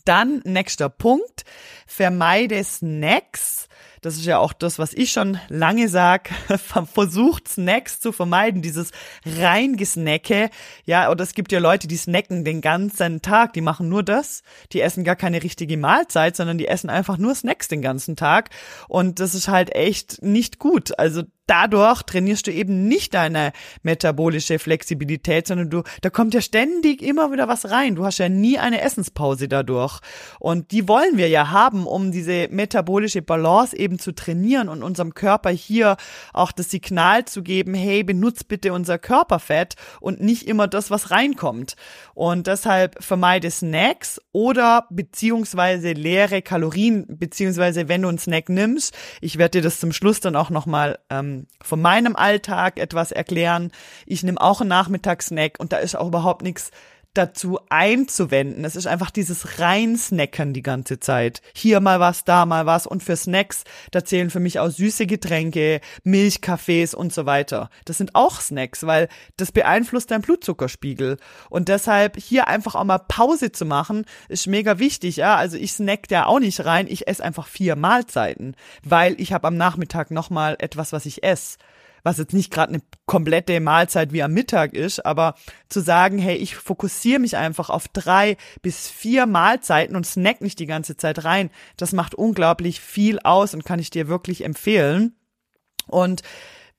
[0.06, 1.44] Dann nächster Punkt,
[1.86, 3.68] vermeide Snacks
[4.04, 6.28] das ist ja auch das, was ich schon lange sag,
[6.92, 8.90] versucht Snacks zu vermeiden, dieses
[9.24, 10.50] Reingesnacke.
[10.84, 14.42] Ja, oder es gibt ja Leute, die snacken den ganzen Tag, die machen nur das,
[14.72, 18.50] die essen gar keine richtige Mahlzeit, sondern die essen einfach nur Snacks den ganzen Tag.
[18.88, 20.98] Und das ist halt echt nicht gut.
[20.98, 23.52] Also dadurch trainierst du eben nicht deine
[23.82, 27.94] metabolische Flexibilität, sondern du, da kommt ja ständig immer wieder was rein.
[27.96, 30.00] Du hast ja nie eine Essenspause dadurch.
[30.38, 35.14] Und die wollen wir ja haben, um diese metabolische Balance eben zu trainieren und unserem
[35.14, 35.96] Körper hier
[36.32, 41.10] auch das Signal zu geben, hey, benutzt bitte unser Körperfett und nicht immer das, was
[41.10, 41.76] reinkommt.
[42.14, 49.38] Und deshalb vermeide Snacks oder beziehungsweise leere Kalorien, beziehungsweise wenn du einen Snack nimmst, ich
[49.38, 53.72] werde dir das zum Schluss dann auch nochmal ähm, von meinem Alltag etwas erklären.
[54.06, 56.70] Ich nehme auch einen Nachmittagssnack und da ist auch überhaupt nichts
[57.14, 58.64] dazu einzuwenden.
[58.64, 61.40] Es ist einfach dieses Reinsnacken die ganze Zeit.
[61.54, 62.86] Hier mal was, da mal was.
[62.86, 67.70] Und für Snacks, da zählen für mich auch süße Getränke, Milchkaffees und so weiter.
[67.84, 71.16] Das sind auch Snacks, weil das beeinflusst deinen Blutzuckerspiegel.
[71.50, 75.16] Und deshalb hier einfach auch mal Pause zu machen, ist mega wichtig.
[75.16, 76.86] Ja, also ich snack da auch nicht rein.
[76.88, 81.58] Ich esse einfach vier Mahlzeiten, weil ich habe am Nachmittag nochmal etwas, was ich esse
[82.04, 85.34] was jetzt nicht gerade eine komplette Mahlzeit wie am Mittag ist, aber
[85.68, 90.60] zu sagen, hey, ich fokussiere mich einfach auf drei bis vier Mahlzeiten und snack nicht
[90.60, 95.16] die ganze Zeit rein, das macht unglaublich viel aus und kann ich dir wirklich empfehlen.
[95.86, 96.22] Und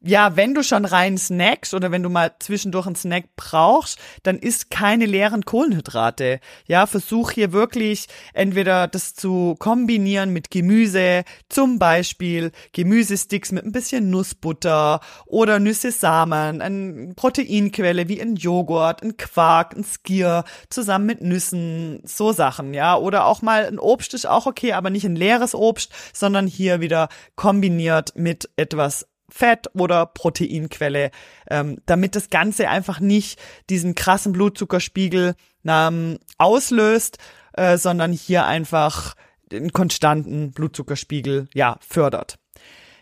[0.06, 4.38] ja, wenn du schon rein snackst oder wenn du mal zwischendurch einen Snack brauchst, dann
[4.38, 6.40] isst keine leeren Kohlenhydrate.
[6.68, 13.72] Ja, versuch hier wirklich entweder das zu kombinieren mit Gemüse, zum Beispiel Gemüsesticks mit ein
[13.72, 21.08] bisschen Nussbutter oder Nüsse Samen, eine Proteinquelle wie ein Joghurt, ein Quark, ein Skier, zusammen
[21.08, 22.96] mit Nüssen, so Sachen, ja.
[22.96, 26.80] Oder auch mal ein Obst ist auch okay, aber nicht ein leeres Obst, sondern hier
[26.80, 31.12] wieder kombiniert mit etwas Fett oder Proteinquelle,
[31.50, 33.38] ähm, damit das Ganze einfach nicht
[33.70, 37.18] diesen krassen Blutzuckerspiegel ähm, auslöst,
[37.52, 39.14] äh, sondern hier einfach
[39.52, 42.40] den konstanten Blutzuckerspiegel ja fördert.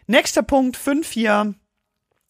[0.07, 1.53] Nächster Punkt, fünf hier.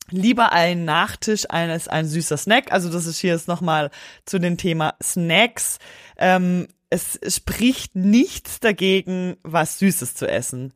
[0.09, 2.73] Lieber ein Nachtisch als ein süßer Snack.
[2.73, 3.89] Also das ist hier jetzt nochmal
[4.25, 5.79] zu dem Thema Snacks.
[6.17, 10.73] Ähm, es spricht nichts dagegen, was Süßes zu essen.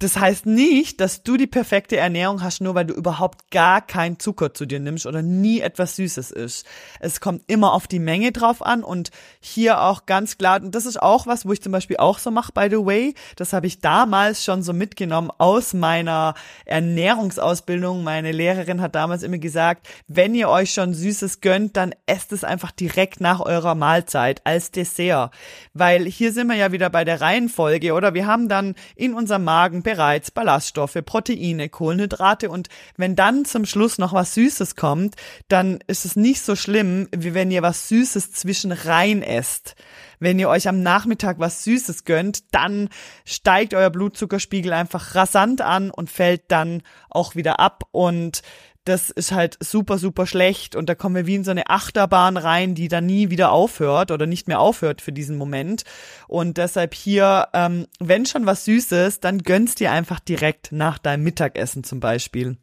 [0.00, 4.18] Das heißt nicht, dass du die perfekte Ernährung hast, nur weil du überhaupt gar keinen
[4.18, 6.66] Zucker zu dir nimmst oder nie etwas Süßes isst.
[7.00, 9.10] Es kommt immer auf die Menge drauf an und
[9.40, 12.30] hier auch ganz klar, und das ist auch was, wo ich zum Beispiel auch so
[12.30, 13.14] mache, by the way.
[13.36, 16.32] Das habe ich damals schon so mitgenommen aus meiner
[16.64, 18.02] Ernährungsausbildung.
[18.02, 22.42] Meine Lehrerin hat damals immer gesagt, wenn ihr euch schon Süßes gönnt, dann esst es
[22.42, 25.30] einfach direkt nach eurer Mahlzeit als Dessert.
[25.74, 28.14] Weil hier sind wir ja wieder bei der Reihenfolge, oder?
[28.14, 33.98] Wir haben dann in unserem Magen bereits Ballaststoffe, Proteine, Kohlenhydrate und wenn dann zum Schluss
[33.98, 35.16] noch was Süßes kommt,
[35.48, 39.74] dann ist es nicht so schlimm, wie wenn ihr was Süßes zwischen rein esst.
[40.20, 42.88] Wenn ihr euch am Nachmittag was Süßes gönnt, dann
[43.24, 48.42] steigt euer Blutzuckerspiegel einfach rasant an und fällt dann auch wieder ab und
[48.84, 52.36] das ist halt super, super schlecht und da kommen wir wie in so eine Achterbahn
[52.36, 55.84] rein, die dann nie wieder aufhört oder nicht mehr aufhört für diesen Moment.
[56.28, 61.24] Und deshalb hier, ähm, wenn schon was Süßes, dann gönnst dir einfach direkt nach deinem
[61.24, 62.56] Mittagessen zum Beispiel.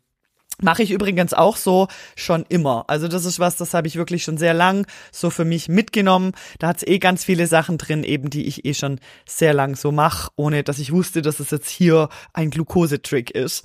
[0.59, 2.85] Mache ich übrigens auch so schon immer.
[2.87, 6.31] Also das ist was, das habe ich wirklich schon sehr lang so für mich mitgenommen.
[6.57, 9.91] Da hat's eh ganz viele Sachen drin, eben die ich eh schon sehr lang so
[9.91, 13.61] mache, ohne dass ich wusste, dass es jetzt hier ein Glukosetrick ist.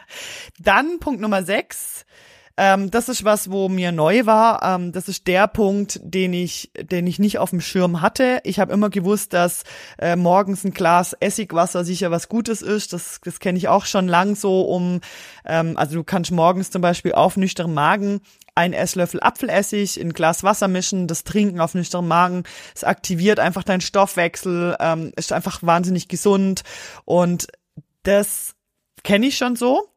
[0.58, 2.04] Dann Punkt Nummer sechs
[2.56, 4.62] ähm, das ist was, wo mir neu war.
[4.62, 8.40] Ähm, das ist der Punkt, den ich, den ich nicht auf dem Schirm hatte.
[8.44, 9.64] Ich habe immer gewusst, dass
[9.98, 12.92] äh, morgens ein Glas Essigwasser sicher was Gutes ist.
[12.92, 15.00] Das, das kenne ich auch schon lang so um,
[15.44, 18.20] ähm, also du kannst morgens zum Beispiel auf nüchternen Magen
[18.54, 22.44] ein Esslöffel Apfelessig in Glas Wasser mischen, das trinken auf nüchternen Magen.
[22.74, 26.62] Es aktiviert einfach deinen Stoffwechsel, ähm, ist einfach wahnsinnig gesund
[27.04, 27.48] und
[28.04, 28.54] das
[29.02, 29.93] kenne ich schon so.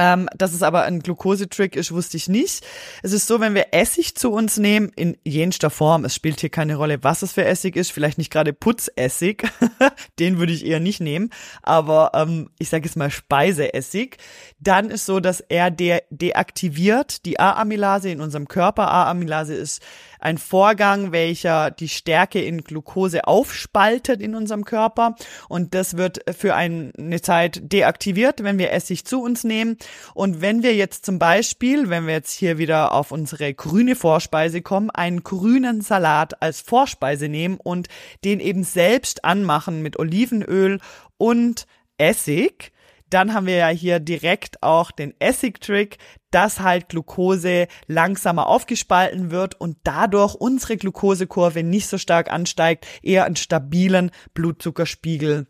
[0.00, 2.66] Ähm, dass es aber ein Glukosetrick ist, wusste ich nicht.
[3.02, 6.48] Es ist so, wenn wir Essig zu uns nehmen, in jenster Form, es spielt hier
[6.48, 9.46] keine Rolle, was es für Essig ist, vielleicht nicht gerade Putzessig,
[10.18, 11.28] den würde ich eher nicht nehmen,
[11.62, 14.16] aber ähm, ich sage jetzt mal Speiseessig,
[14.58, 18.90] dann ist so, dass er de deaktiviert die A-Amylase in unserem Körper.
[18.90, 19.82] A-Amylase ist
[20.20, 25.16] ein Vorgang, welcher die Stärke in Glucose aufspaltet in unserem Körper
[25.48, 29.76] und das wird für eine Zeit deaktiviert, wenn wir Essig zu uns nehmen.
[30.14, 34.62] Und wenn wir jetzt zum Beispiel, wenn wir jetzt hier wieder auf unsere grüne Vorspeise
[34.62, 37.88] kommen, einen grünen Salat als Vorspeise nehmen und
[38.24, 40.80] den eben selbst anmachen mit Olivenöl
[41.18, 41.66] und
[41.98, 42.72] Essig,
[43.10, 45.98] dann haben wir ja hier direkt auch den Essig-Trick,
[46.30, 53.24] dass halt Glucose langsamer aufgespalten wird und dadurch unsere Glukosekurve nicht so stark ansteigt, eher
[53.24, 55.46] einen stabilen Blutzuckerspiegel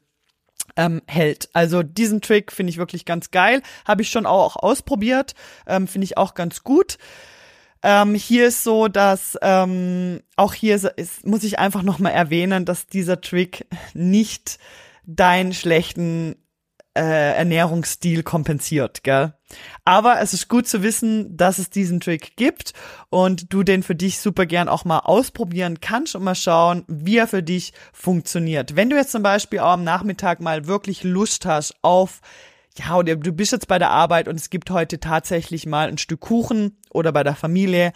[0.76, 1.50] ähm, hält.
[1.52, 3.62] Also diesen Trick finde ich wirklich ganz geil.
[3.86, 5.34] Habe ich schon auch ausprobiert.
[5.66, 6.98] Ähm, finde ich auch ganz gut.
[7.82, 12.64] Ähm, hier ist so, dass ähm, auch hier ist, ist, muss ich einfach nochmal erwähnen,
[12.64, 14.58] dass dieser Trick nicht
[15.04, 16.36] deinen schlechten
[16.94, 19.34] äh, Ernährungsstil kompensiert, gell?
[19.84, 22.72] Aber es ist gut zu wissen, dass es diesen Trick gibt
[23.08, 27.16] und du den für dich super gern auch mal ausprobieren kannst und mal schauen, wie
[27.16, 28.76] er für dich funktioniert.
[28.76, 32.20] Wenn du jetzt zum Beispiel auch am Nachmittag mal wirklich Lust hast auf
[32.76, 35.98] ja, oder du bist jetzt bei der Arbeit und es gibt heute tatsächlich mal ein
[35.98, 37.92] Stück Kuchen oder bei der Familie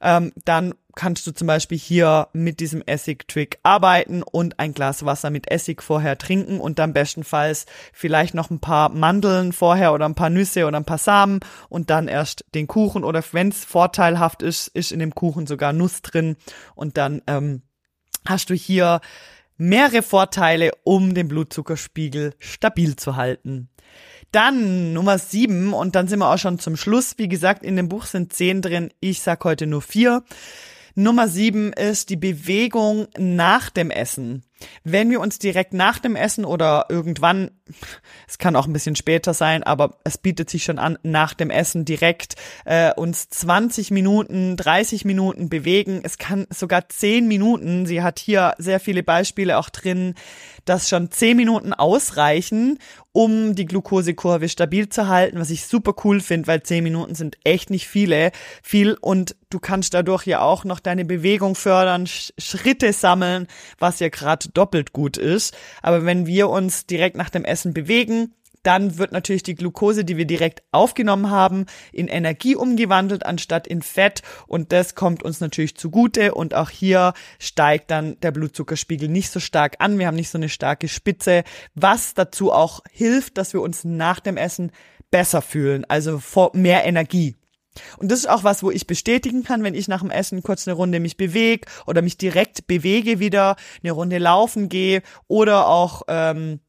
[0.00, 5.30] ähm, dann kannst du zum Beispiel hier mit diesem Essig-Trick arbeiten und ein Glas Wasser
[5.30, 10.14] mit Essig vorher trinken und dann bestenfalls vielleicht noch ein paar Mandeln vorher oder ein
[10.14, 14.42] paar Nüsse oder ein paar Samen und dann erst den Kuchen oder wenn es vorteilhaft
[14.42, 16.36] ist, ist in dem Kuchen sogar Nuss drin
[16.74, 17.62] und dann ähm,
[18.26, 19.00] hast du hier
[19.56, 23.68] mehrere Vorteile, um den Blutzuckerspiegel stabil zu halten.
[24.32, 27.14] Dann Nummer sieben und dann sind wir auch schon zum Schluss.
[27.18, 28.90] Wie gesagt, in dem Buch sind zehn drin.
[29.00, 30.24] Ich sag heute nur vier.
[30.94, 34.44] Nummer sieben ist die Bewegung nach dem Essen.
[34.84, 37.50] Wenn wir uns direkt nach dem Essen oder irgendwann,
[38.28, 41.50] es kann auch ein bisschen später sein, aber es bietet sich schon an, nach dem
[41.50, 46.00] Essen direkt äh, uns 20 Minuten, 30 Minuten bewegen.
[46.02, 47.86] Es kann sogar 10 Minuten.
[47.86, 50.14] Sie hat hier sehr viele Beispiele auch drin,
[50.64, 52.78] dass schon 10 Minuten ausreichen,
[53.12, 57.36] um die Glukosekurve stabil zu halten, was ich super cool finde, weil 10 Minuten sind
[57.44, 58.32] echt nicht viele,
[58.62, 63.46] viel und du kannst dadurch ja auch noch deine Bewegung fördern, Schritte sammeln,
[63.78, 65.56] was ja gerade doppelt gut ist.
[65.82, 70.16] Aber wenn wir uns direkt nach dem Essen bewegen, dann wird natürlich die Glucose, die
[70.16, 75.76] wir direkt aufgenommen haben, in Energie umgewandelt anstatt in Fett und das kommt uns natürlich
[75.76, 80.30] zugute und auch hier steigt dann der Blutzuckerspiegel nicht so stark an, wir haben nicht
[80.30, 81.44] so eine starke Spitze,
[81.74, 84.70] was dazu auch hilft, dass wir uns nach dem Essen
[85.10, 86.22] besser fühlen, also
[86.54, 87.36] mehr Energie.
[87.98, 90.66] Und das ist auch was, wo ich bestätigen kann, wenn ich nach dem Essen kurz
[90.66, 96.02] eine Runde mich bewege oder mich direkt bewege wieder, eine Runde laufen gehe oder auch
[96.08, 96.60] ähm,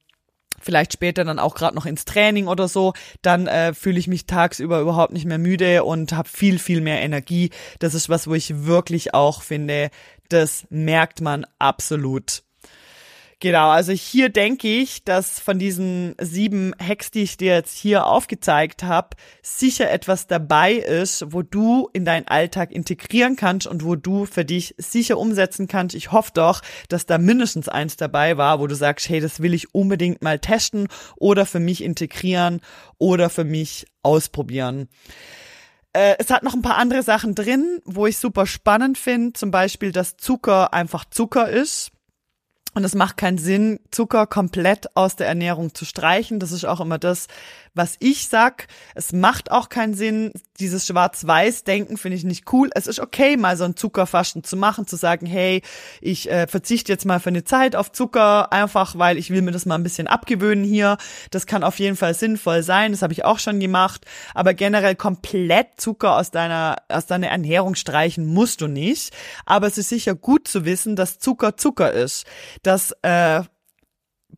[0.63, 4.25] vielleicht später dann auch gerade noch ins Training oder so, dann äh, fühle ich mich
[4.25, 7.51] tagsüber überhaupt nicht mehr müde und habe viel, viel mehr Energie.
[7.79, 9.89] Das ist was, wo ich wirklich auch finde,
[10.29, 12.42] das merkt man absolut.
[13.39, 18.05] Genau, also hier denke ich, dass von diesen sieben Hacks, die ich dir jetzt hier
[18.05, 23.95] aufgezeigt habe, sicher etwas dabei ist, wo du in deinen Alltag integrieren kannst und wo
[23.95, 25.95] du für dich sicher umsetzen kannst.
[25.95, 29.53] Ich hoffe doch, dass da mindestens eins dabei war, wo du sagst, hey, das will
[29.53, 32.61] ich unbedingt mal testen oder für mich integrieren
[32.97, 34.87] oder für mich ausprobieren
[35.95, 39.33] äh, es hat noch ein paar andere Sachen drin, wo ich super spannend finde.
[39.33, 41.91] Zum Beispiel, dass Zucker einfach Zucker ist.
[42.73, 46.39] Und es macht keinen Sinn, Zucker komplett aus der Ernährung zu streichen.
[46.39, 47.27] Das ist auch immer das,
[47.73, 48.67] was ich sag.
[48.95, 50.31] Es macht auch keinen Sinn.
[50.59, 52.69] Dieses Schwarz-Weiß-Denken finde ich nicht cool.
[52.75, 55.61] Es ist okay, mal so ein Zuckerfasten zu machen, zu sagen, hey,
[55.99, 59.51] ich äh, verzichte jetzt mal für eine Zeit auf Zucker, einfach weil ich will mir
[59.51, 60.97] das mal ein bisschen abgewöhnen hier.
[61.31, 62.91] Das kann auf jeden Fall sinnvoll sein.
[62.91, 64.05] Das habe ich auch schon gemacht.
[64.33, 69.13] Aber generell komplett Zucker aus deiner, aus deiner Ernährung streichen musst du nicht.
[69.45, 72.25] Aber es ist sicher gut zu wissen, dass Zucker Zucker ist.
[72.61, 73.41] Dass äh,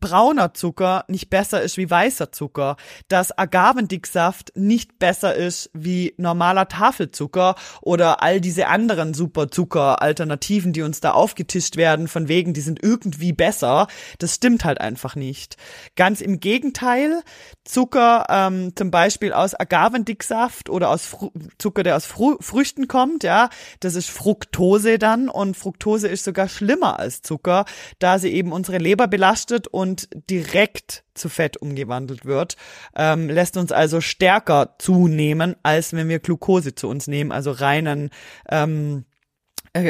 [0.00, 2.76] brauner Zucker nicht besser ist wie weißer Zucker,
[3.08, 11.00] dass Agavendicksaft nicht besser ist wie normaler Tafelzucker oder all diese anderen Superzucker-Alternativen, die uns
[11.00, 13.86] da aufgetischt werden, von wegen, die sind irgendwie besser.
[14.18, 15.56] Das stimmt halt einfach nicht.
[15.96, 17.22] Ganz im Gegenteil,
[17.64, 23.24] Zucker ähm, zum Beispiel aus Agavendicksaft oder aus Fru Zucker, der aus Fru Früchten kommt,
[23.24, 23.48] ja,
[23.80, 27.64] das ist Fructose dann und Fructose ist sogar schlimmer als Zucker,
[27.98, 32.56] da sie eben unsere Leber belastet und und direkt zu Fett umgewandelt wird,
[32.96, 38.10] ähm, lässt uns also stärker zunehmen, als wenn wir Glucose zu uns nehmen, also reinen
[38.50, 39.15] ähm, äh,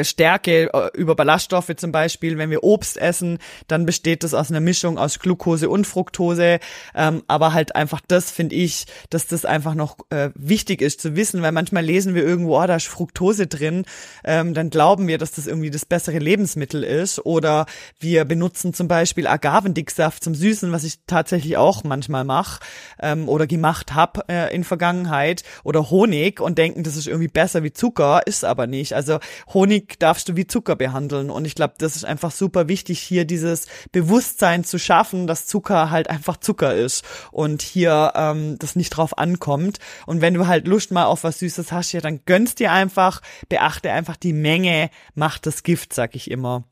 [0.03, 2.37] Stärke äh, über Ballaststoffe zum Beispiel.
[2.37, 6.59] Wenn wir Obst essen, dann besteht das aus einer Mischung aus Glucose und Fructose.
[6.95, 11.15] Ähm, aber halt einfach das finde ich, dass das einfach noch äh, wichtig ist zu
[11.15, 13.85] wissen, weil manchmal lesen wir irgendwo, oh, da ist Fructose drin,
[14.23, 17.25] ähm, dann glauben wir, dass das irgendwie das bessere Lebensmittel ist.
[17.25, 17.65] Oder
[17.99, 22.59] wir benutzen zum Beispiel Agavendicksaft zum Süßen, was ich tatsächlich auch manchmal mache
[22.99, 25.43] ähm, oder gemacht habe äh, in Vergangenheit.
[25.63, 28.93] Oder Honig und denken, das ist irgendwie besser wie Zucker, ist aber nicht.
[28.93, 29.19] Also
[29.53, 31.29] Honig Honig darfst du wie Zucker behandeln.
[31.29, 35.91] Und ich glaube, das ist einfach super wichtig, hier dieses Bewusstsein zu schaffen, dass Zucker
[35.91, 39.77] halt einfach Zucker ist und hier ähm, das nicht drauf ankommt.
[40.05, 43.21] Und wenn du halt Lust mal auf was Süßes hast, ja, dann gönnst dir einfach,
[43.49, 46.63] beachte einfach die Menge, macht das Gift, sag ich immer.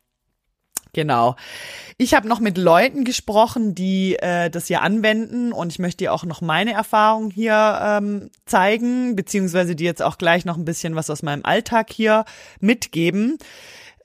[0.95, 1.35] Genau.
[1.97, 6.13] Ich habe noch mit Leuten gesprochen, die äh, das hier anwenden und ich möchte dir
[6.13, 10.95] auch noch meine Erfahrung hier ähm, zeigen, beziehungsweise dir jetzt auch gleich noch ein bisschen
[10.95, 12.23] was aus meinem Alltag hier
[12.61, 13.37] mitgeben.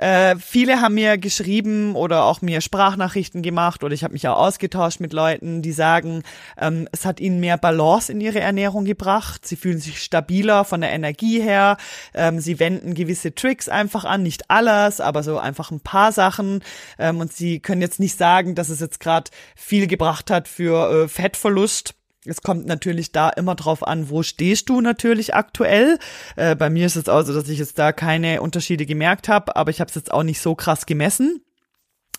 [0.01, 4.39] Äh, viele haben mir geschrieben oder auch mir Sprachnachrichten gemacht oder ich habe mich auch
[4.39, 6.23] ausgetauscht mit Leuten, die sagen,
[6.59, 9.47] ähm, es hat ihnen mehr Balance in ihre Ernährung gebracht.
[9.47, 11.77] Sie fühlen sich stabiler von der Energie her.
[12.15, 16.65] Ähm, sie wenden gewisse Tricks einfach an, nicht alles, aber so einfach ein paar Sachen.
[16.99, 21.05] Ähm, und sie können jetzt nicht sagen, dass es jetzt gerade viel gebracht hat für
[21.05, 21.95] äh, Fettverlust
[22.27, 25.99] es kommt natürlich da immer drauf an, wo stehst du natürlich aktuell.
[26.37, 29.57] Äh, bei mir ist es auch so, dass ich jetzt da keine Unterschiede gemerkt habe,
[29.57, 31.43] aber ich habe es jetzt auch nicht so krass gemessen.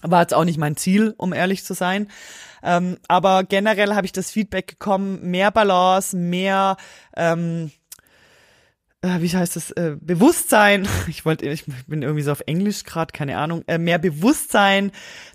[0.01, 2.07] War jetzt auch nicht mein Ziel, um ehrlich zu sein.
[2.63, 6.77] Ähm, aber generell habe ich das Feedback bekommen, mehr Balance, mehr
[7.15, 7.71] ähm,
[9.03, 13.11] äh, wie heißt das, äh, Bewusstsein, ich wollte, ich bin irgendwie so auf Englisch gerade,
[13.11, 14.91] keine Ahnung, äh, mehr Bewusstsein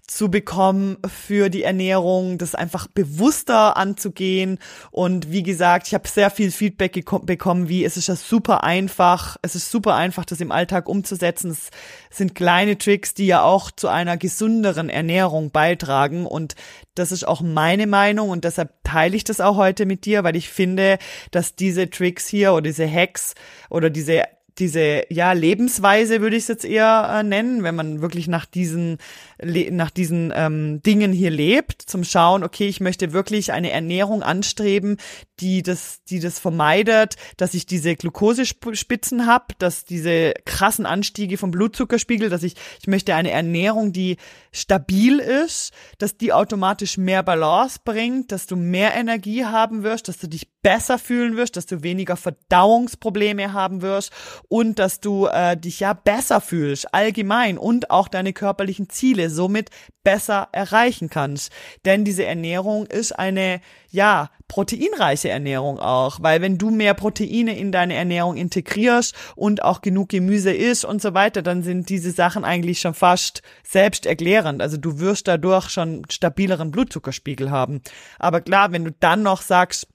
[0.07, 4.59] zu bekommen für die Ernährung, das einfach bewusster anzugehen.
[4.93, 9.37] Und wie gesagt, ich habe sehr viel Feedback bekommen, wie es ist ja super einfach,
[9.43, 11.51] es ist super einfach, das im Alltag umzusetzen.
[11.51, 11.71] Es
[12.11, 16.25] sind kleine Tricks, die ja auch zu einer gesünderen Ernährung beitragen.
[16.25, 16.55] Und
[16.97, 20.37] das ist auch meine Meinung und deshalb teile ich das auch heute mit dir, weil
[20.37, 20.99] ich finde,
[21.31, 23.35] dass diese Tricks hier oder diese Hacks
[23.71, 24.25] oder diese
[24.59, 28.99] diese ja Lebensweise würde ich es jetzt eher äh, nennen, wenn man wirklich nach diesen
[29.43, 34.97] nach diesen ähm, Dingen hier lebt, zum Schauen, okay, ich möchte wirklich eine Ernährung anstreben,
[35.41, 41.51] die das die das vermeidet, dass ich diese Glukosespitzen habe, dass diese krassen Anstiege vom
[41.51, 44.17] Blutzuckerspiegel, dass ich ich möchte eine Ernährung, die
[44.53, 50.19] stabil ist, dass die automatisch mehr Balance bringt, dass du mehr Energie haben wirst, dass
[50.19, 54.11] du dich besser fühlen wirst, dass du weniger Verdauungsprobleme haben wirst
[54.49, 59.71] und dass du äh, dich ja besser fühlst, allgemein und auch deine körperlichen Ziele somit
[60.03, 61.53] besser erreichen kannst.
[61.85, 63.61] Denn diese Ernährung ist eine,
[63.91, 69.83] ja, proteinreiche Ernährung auch, weil wenn du mehr Proteine in deine Ernährung integrierst und auch
[69.83, 74.61] genug Gemüse isst und so weiter, dann sind diese Sachen eigentlich schon fast selbsterklärend.
[74.61, 77.83] Also du wirst dadurch schon stabileren Blutzuckerspiegel haben.
[78.19, 79.87] Aber klar, wenn du dann noch sagst,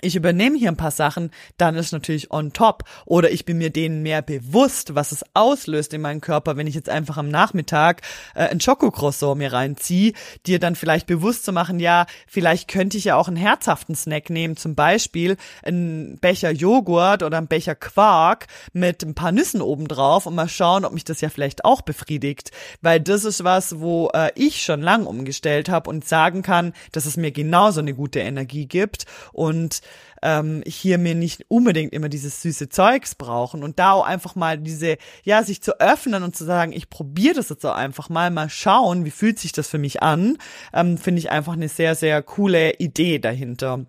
[0.00, 2.84] ich übernehme hier ein paar Sachen, dann ist natürlich on top.
[3.06, 6.74] Oder ich bin mir denen mehr bewusst, was es auslöst in meinem Körper, wenn ich
[6.74, 8.02] jetzt einfach am Nachmittag
[8.34, 10.12] äh, ein Schokocroissant mir reinziehe,
[10.46, 14.30] dir dann vielleicht bewusst zu machen, ja, vielleicht könnte ich ja auch einen herzhaften Snack
[14.30, 20.26] nehmen, zum Beispiel einen Becher Joghurt oder einen Becher Quark mit ein paar Nüssen obendrauf
[20.26, 22.50] und mal schauen, ob mich das ja vielleicht auch befriedigt.
[22.82, 27.06] Weil das ist was, wo äh, ich schon lang umgestellt habe und sagen kann, dass
[27.06, 29.80] es mir genauso eine gute Energie gibt und
[30.22, 34.58] ähm, hier mir nicht unbedingt immer dieses süße Zeugs brauchen und da auch einfach mal
[34.58, 38.30] diese, ja, sich zu öffnen und zu sagen, ich probiere das jetzt auch einfach mal,
[38.30, 40.38] mal schauen, wie fühlt sich das für mich an,
[40.72, 43.86] ähm, finde ich einfach eine sehr, sehr coole Idee dahinter.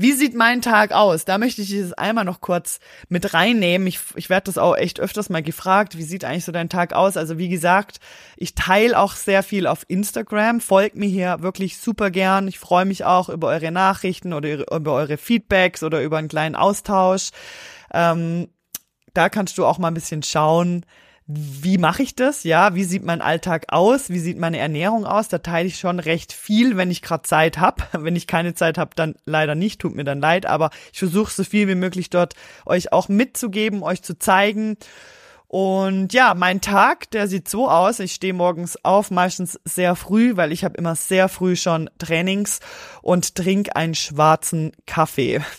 [0.00, 1.24] Wie sieht mein Tag aus?
[1.24, 2.78] Da möchte ich dieses einmal noch kurz
[3.08, 3.88] mit reinnehmen.
[3.88, 5.98] Ich, ich werde das auch echt öfters mal gefragt.
[5.98, 7.16] Wie sieht eigentlich so dein Tag aus?
[7.16, 7.98] Also wie gesagt,
[8.36, 10.60] ich teile auch sehr viel auf Instagram.
[10.60, 12.46] Folgt mir hier wirklich super gern.
[12.46, 16.54] Ich freue mich auch über eure Nachrichten oder über eure Feedbacks oder über einen kleinen
[16.54, 17.30] Austausch.
[17.92, 18.50] Ähm,
[19.14, 20.86] da kannst du auch mal ein bisschen schauen,
[21.30, 22.42] wie mache ich das?
[22.44, 24.08] Ja, wie sieht mein Alltag aus?
[24.08, 25.28] Wie sieht meine Ernährung aus?
[25.28, 27.82] Da teile ich schon recht viel, wenn ich gerade Zeit habe.
[27.92, 31.30] Wenn ich keine Zeit habe, dann leider nicht, tut mir dann leid, aber ich versuche
[31.30, 34.78] so viel wie möglich dort euch auch mitzugeben, euch zu zeigen.
[35.50, 38.00] Und ja, mein Tag, der sieht so aus.
[38.00, 42.60] Ich stehe morgens auf, meistens sehr früh, weil ich habe immer sehr früh schon Trainings
[43.00, 45.40] und trinke einen schwarzen Kaffee.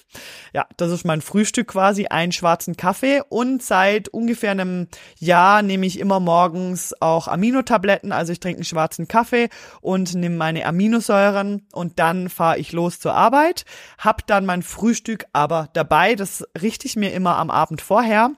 [0.52, 3.22] Ja, das ist mein Frühstück quasi, einen schwarzen Kaffee.
[3.30, 4.88] Und seit ungefähr einem
[5.20, 8.12] Jahr nehme ich immer morgens auch Aminotabletten.
[8.12, 13.00] Also ich trinke einen schwarzen Kaffee und nehme meine Aminosäuren und dann fahre ich los
[13.00, 13.64] zur Arbeit.
[14.00, 16.16] Hab dann mein Frühstück aber dabei.
[16.16, 18.32] Das richte ich mir immer am Abend vorher.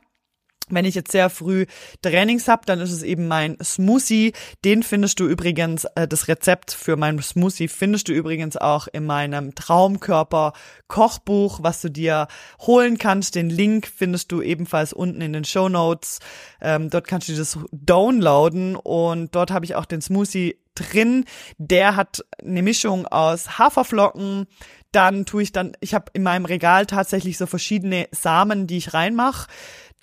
[0.72, 1.65] Wenn ich jetzt sehr früh
[2.01, 4.34] Trainings habe, dann ist es eben mein Smoothie.
[4.65, 9.05] Den findest du übrigens, äh, das Rezept für meinen Smoothie findest du übrigens auch in
[9.05, 10.53] meinem Traumkörper
[10.88, 12.28] Kochbuch, was du dir
[12.61, 13.36] holen kannst.
[13.36, 16.19] Den Link findest du ebenfalls unten in den Show Notes.
[16.61, 21.26] Ähm, dort kannst du das downloaden und dort habe ich auch den Smoothie drin.
[21.57, 24.47] Der hat eine Mischung aus Haferflocken,
[24.91, 28.93] dann tue ich dann, ich habe in meinem Regal tatsächlich so verschiedene Samen, die ich
[28.93, 29.47] reinmache.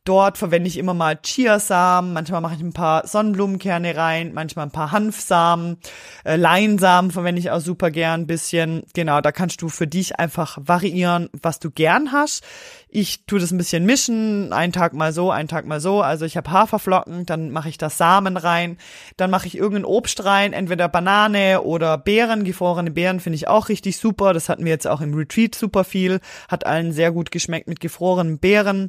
[0.09, 4.71] Dort verwende ich immer mal Chiasamen, manchmal mache ich ein paar Sonnenblumenkerne rein, manchmal ein
[4.71, 5.77] paar Hanfsamen,
[6.25, 8.85] äh, Leinsamen verwende ich auch super gern ein bisschen.
[8.95, 12.43] Genau, da kannst du für dich einfach variieren, was du gern hast.
[12.89, 16.01] Ich tue das ein bisschen mischen, einen Tag mal so, einen Tag mal so.
[16.01, 18.79] Also ich habe Haferflocken, dann mache ich da Samen rein,
[19.19, 23.69] dann mache ich irgendein Obst rein, entweder Banane oder Beeren, gefrorene Beeren finde ich auch
[23.69, 24.33] richtig super.
[24.33, 27.81] Das hatten wir jetzt auch im Retreat super viel, hat allen sehr gut geschmeckt mit
[27.81, 28.89] gefrorenen Beeren.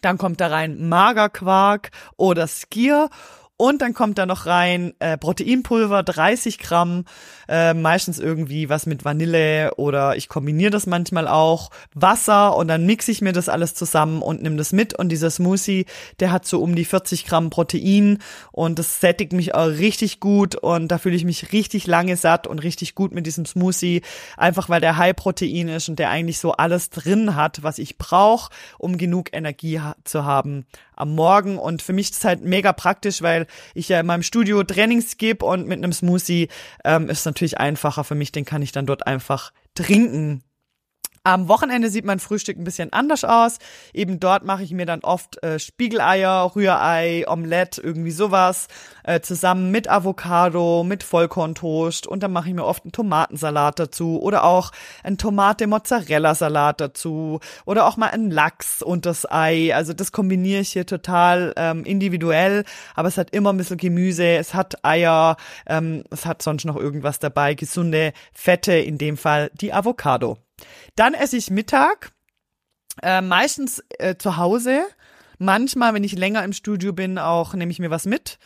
[0.00, 3.08] Dann kommt da rein Magerquark oder Skier
[3.56, 7.04] und dann kommt da noch rein äh, Proteinpulver, 30 Gramm,
[7.48, 12.84] äh, meistens irgendwie was mit Vanille oder ich kombiniere das manchmal auch, Wasser und dann
[12.84, 14.94] mixe ich mir das alles zusammen und nehme das mit.
[14.94, 15.86] Und dieser Smoothie,
[16.20, 18.18] der hat so um die 40 Gramm Protein
[18.52, 22.46] und das sättigt mich auch richtig gut und da fühle ich mich richtig lange satt
[22.46, 24.02] und richtig gut mit diesem Smoothie,
[24.36, 27.96] einfach weil der High Protein ist und der eigentlich so alles drin hat, was ich
[27.96, 30.66] brauche, um genug Energie ha zu haben
[30.96, 31.58] am Morgen.
[31.58, 35.16] Und für mich ist es halt mega praktisch, weil ich ja in meinem Studio Trainings
[35.16, 36.48] gebe und mit einem Smoothie
[36.84, 40.42] ähm, ist natürlich einfacher für mich, den kann ich dann dort einfach trinken.
[41.26, 43.58] Am Wochenende sieht mein Frühstück ein bisschen anders aus.
[43.92, 48.68] Eben dort mache ich mir dann oft äh, Spiegeleier, Rührei, Omelette, irgendwie sowas,
[49.02, 54.22] äh, zusammen mit Avocado, mit Vollkorntoast und dann mache ich mir oft einen Tomatensalat dazu
[54.22, 54.70] oder auch
[55.02, 59.74] einen Tomate-Mozzarella-Salat dazu oder auch mal einen Lachs und das Ei.
[59.74, 62.62] Also das kombiniere ich hier total ähm, individuell,
[62.94, 66.76] aber es hat immer ein bisschen Gemüse, es hat Eier, ähm, es hat sonst noch
[66.76, 70.38] irgendwas dabei, gesunde Fette, in dem Fall die Avocado.
[70.94, 72.12] Dann esse ich Mittag,
[73.02, 74.86] äh, meistens äh, zu Hause.
[75.38, 78.38] Manchmal, wenn ich länger im Studio bin, auch nehme ich mir was mit.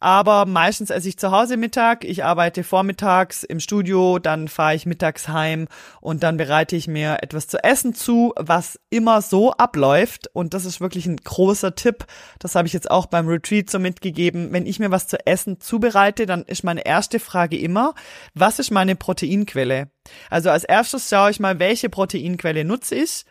[0.00, 2.04] Aber meistens esse ich zu Hause Mittag.
[2.04, 5.66] Ich arbeite vormittags im Studio, dann fahre ich mittags heim
[6.00, 10.28] und dann bereite ich mir etwas zu essen zu, was immer so abläuft.
[10.32, 12.06] Und das ist wirklich ein großer Tipp.
[12.38, 14.52] Das habe ich jetzt auch beim Retreat so mitgegeben.
[14.52, 17.94] Wenn ich mir was zu essen zubereite, dann ist meine erste Frage immer,
[18.34, 19.90] was ist meine Proteinquelle?
[20.30, 23.24] Also als erstes schaue ich mal, welche Proteinquelle nutze ich.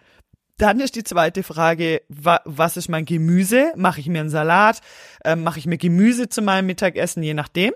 [0.58, 3.74] Dann ist die zweite Frage, wa was ist mein Gemüse?
[3.76, 4.82] Mache ich mir einen Salat?
[5.24, 7.74] Ähm, Mache ich mir Gemüse zu meinem Mittagessen, je nachdem.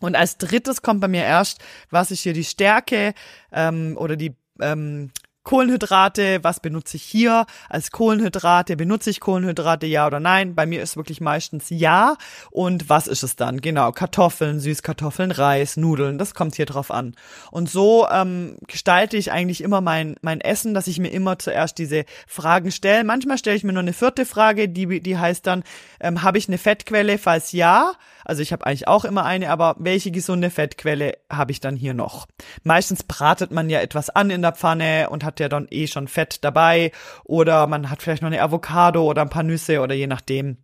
[0.00, 3.12] Und als drittes kommt bei mir erst, was ist hier die Stärke
[3.52, 5.10] ähm, oder die ähm,
[5.50, 8.76] Kohlenhydrate, was benutze ich hier als Kohlenhydrate?
[8.76, 10.54] Benutze ich Kohlenhydrate, ja oder nein?
[10.54, 12.14] Bei mir ist wirklich meistens ja.
[12.52, 13.60] Und was ist es dann?
[13.60, 17.16] Genau, Kartoffeln, Süßkartoffeln, Reis, Nudeln, das kommt hier drauf an.
[17.50, 21.78] Und so ähm, gestalte ich eigentlich immer mein, mein Essen, dass ich mir immer zuerst
[21.78, 23.02] diese Fragen stelle.
[23.02, 25.64] Manchmal stelle ich mir nur eine vierte Frage, die, die heißt dann,
[25.98, 27.18] ähm, habe ich eine Fettquelle?
[27.18, 27.94] Falls ja,
[28.24, 31.94] also ich habe eigentlich auch immer eine, aber welche gesunde Fettquelle habe ich dann hier
[31.94, 32.26] noch?
[32.62, 36.08] Meistens bratet man ja etwas an in der Pfanne und hat ja dann eh schon
[36.08, 36.92] Fett dabei
[37.24, 40.58] oder man hat vielleicht noch eine Avocado oder ein paar Nüsse oder je nachdem.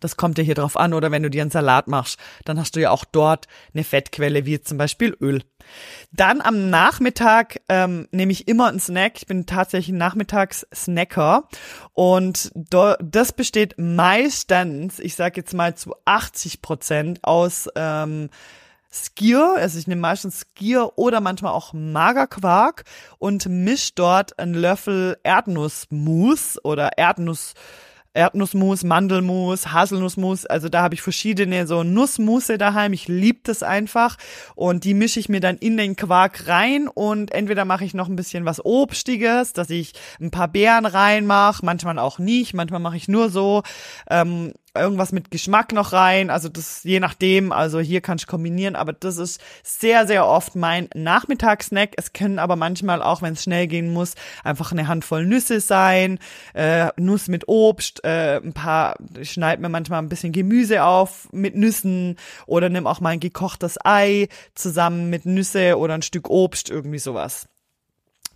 [0.00, 0.94] Das kommt ja hier drauf an.
[0.94, 4.46] Oder wenn du dir einen Salat machst, dann hast du ja auch dort eine Fettquelle,
[4.46, 5.42] wie zum Beispiel Öl.
[6.12, 9.12] Dann am Nachmittag ähm, nehme ich immer einen Snack.
[9.18, 11.48] Ich bin tatsächlich ein Nachmittags-Snacker.
[11.92, 18.30] Und do, das besteht meistens, ich sage jetzt mal zu 80 Prozent aus ähm,
[18.92, 22.82] Skier, also ich nehme meistens Skier oder manchmal auch Magerquark
[23.18, 27.54] und misch dort einen Löffel Erdnussmus oder Erdnuss
[28.12, 30.46] Erdnussmus, Mandelmus, Haselnussmus.
[30.46, 32.92] Also da habe ich verschiedene so Nussmusse daheim.
[32.92, 34.16] Ich liebe das einfach.
[34.56, 36.88] Und die mische ich mir dann in den Quark rein.
[36.88, 41.64] Und entweder mache ich noch ein bisschen was Obstiges, dass ich ein paar Beeren reinmache,
[41.64, 43.62] manchmal auch nicht, manchmal mache ich nur so.
[44.08, 46.30] Ähm, irgendwas mit Geschmack noch rein.
[46.30, 47.52] Also das je nachdem.
[47.52, 51.90] Also hier kann ich kombinieren, aber das ist sehr, sehr oft mein Nachmittagssnack.
[51.96, 54.14] Es können aber manchmal auch, wenn es schnell gehen muss,
[54.44, 56.18] einfach eine Handvoll Nüsse sein,
[56.54, 61.28] äh, Nuss mit Obst, äh, ein paar, ich schneide mir manchmal ein bisschen Gemüse auf
[61.32, 62.16] mit Nüssen
[62.46, 66.98] oder nimm auch mal ein gekochtes Ei zusammen mit Nüsse oder ein Stück Obst, irgendwie
[66.98, 67.48] sowas.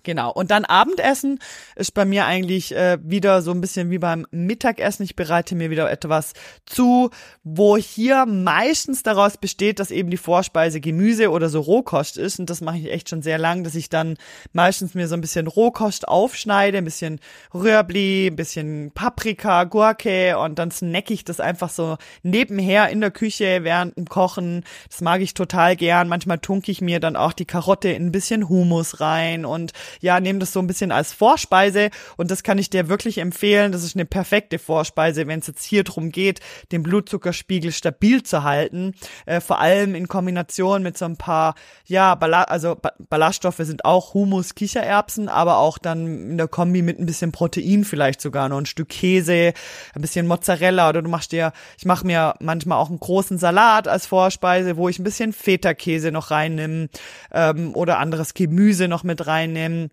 [0.05, 0.30] Genau.
[0.30, 1.40] Und dann Abendessen
[1.76, 5.02] ist bei mir eigentlich äh, wieder so ein bisschen wie beim Mittagessen.
[5.02, 6.34] Ich bereite mir wieder etwas
[6.66, 7.11] zu,
[7.42, 12.38] wo hier meistens daraus besteht, dass eben die Vorspeise Gemüse oder so Rohkost ist.
[12.38, 14.18] Und das mache ich echt schon sehr lang, dass ich dann
[14.52, 17.18] meistens mir so ein bisschen Rohkost aufschneide, ein bisschen
[17.55, 23.11] Rührbli, ein bisschen Paprika, Gurke und dann snack ich das einfach so nebenher in der
[23.11, 24.64] Küche während dem Kochen.
[24.90, 26.09] Das mag ich total gern.
[26.09, 30.20] Manchmal tunke ich mir dann auch die Karotte in ein bisschen Humus rein und ja,
[30.20, 33.72] nehme das so ein bisschen als Vorspeise und das kann ich dir wirklich empfehlen.
[33.72, 36.40] Das ist eine perfekte Vorspeise, wenn es jetzt hier drum geht,
[36.72, 38.95] den Blutzuckerspiegel stabil zu halten.
[39.26, 41.55] Äh, vor allem in Kombination mit so ein paar,
[41.86, 46.82] ja, Balla also ba Ballaststoffe sind auch Humus, Kichererbsen, aber auch dann in der Kombi
[46.82, 49.53] mit ein bisschen Protein vielleicht sogar noch ein Stück Käse,
[49.95, 53.88] ein bisschen Mozzarella oder du machst dir, ich mache mir manchmal auch einen großen Salat
[53.88, 56.88] als Vorspeise, wo ich ein bisschen Feta-Käse noch reinnehme
[57.32, 59.84] ähm, oder anderes Gemüse noch mit reinnehme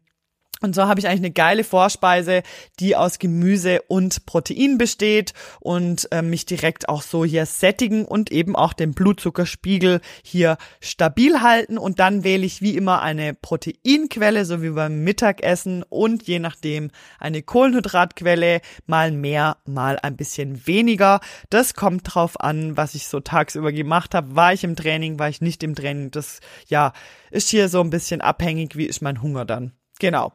[0.62, 2.44] und so habe ich eigentlich eine geile Vorspeise,
[2.80, 8.32] die aus Gemüse und Protein besteht und äh, mich direkt auch so hier sättigen und
[8.32, 11.80] eben auch den Blutzuckerspiegel hier stabil halten.
[11.80, 16.92] Und dann wähle ich wie immer eine Proteinquelle, so wie beim Mittagessen und je nachdem
[17.20, 21.22] eine Kohlenhydratquelle, mal mehr, mal ein bisschen weniger.
[21.50, 24.36] Das kommt drauf an, was ich so tagsüber gemacht habe.
[24.36, 26.12] War ich im Training, war ich nicht im Training?
[26.12, 26.94] Das ja
[27.32, 29.74] ist hier so ein bisschen abhängig, wie ist mein Hunger dann.
[30.02, 30.34] Genau.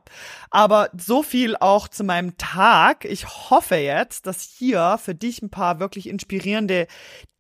[0.51, 3.05] Aber so viel auch zu meinem Tag.
[3.05, 6.87] Ich hoffe jetzt, dass hier für dich ein paar wirklich inspirierende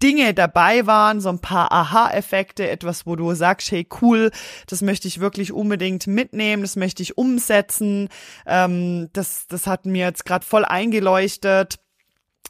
[0.02, 4.32] Dinge dabei waren, so ein paar Aha-Effekte, etwas, wo du sagst, hey cool,
[4.66, 8.08] das möchte ich wirklich unbedingt mitnehmen, das möchte ich umsetzen.
[8.44, 11.76] Ähm, das, das hat mir jetzt gerade voll eingeleuchtet.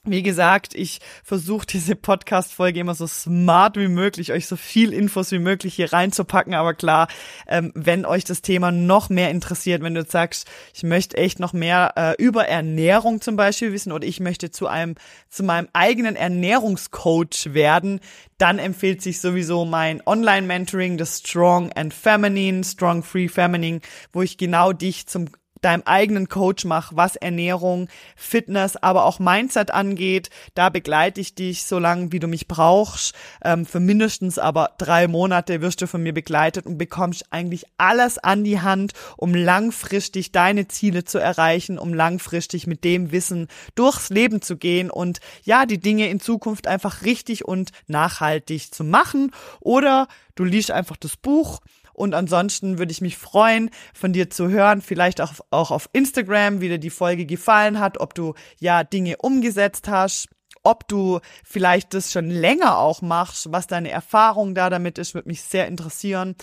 [0.05, 5.33] Wie gesagt, ich versuche diese Podcast-Folge immer so smart wie möglich, euch so viel Infos
[5.33, 6.55] wie möglich hier reinzupacken.
[6.55, 7.09] Aber klar,
[7.49, 11.53] ähm, wenn euch das Thema noch mehr interessiert, wenn du sagst, ich möchte echt noch
[11.53, 14.95] mehr äh, über Ernährung zum Beispiel wissen oder ich möchte zu einem,
[15.29, 18.01] zu meinem eigenen Ernährungscoach werden,
[18.39, 23.81] dann empfiehlt sich sowieso mein Online-Mentoring, das Strong and Feminine, Strong Free Feminine,
[24.13, 25.29] wo ich genau dich zum
[25.67, 30.31] deinem eigenen Coach mach, was Ernährung, Fitness, aber auch Mindset angeht.
[30.55, 33.14] Da begleite ich dich so lange, wie du mich brauchst.
[33.45, 38.19] Ähm, für mindestens aber drei Monate wirst du von mir begleitet und bekommst eigentlich alles
[38.19, 44.11] an die Hand, um langfristig deine Ziele zu erreichen, um langfristig mit dem Wissen durchs
[44.11, 49.33] Leben zu gehen und ja, die Dinge in Zukunft einfach richtig und nachhaltig zu machen.
[49.59, 50.07] Oder
[50.37, 51.61] du liest einfach das Buch
[51.97, 56.61] und ansonsten würde ich mich freuen, von dir zu hören, vielleicht auch, auch auf Instagram,
[56.61, 60.29] wie dir die Folge gefallen hat, ob du ja Dinge umgesetzt hast
[60.63, 65.29] ob du vielleicht das schon länger auch machst, was deine Erfahrung da damit ist, würde
[65.29, 66.35] mich sehr interessieren.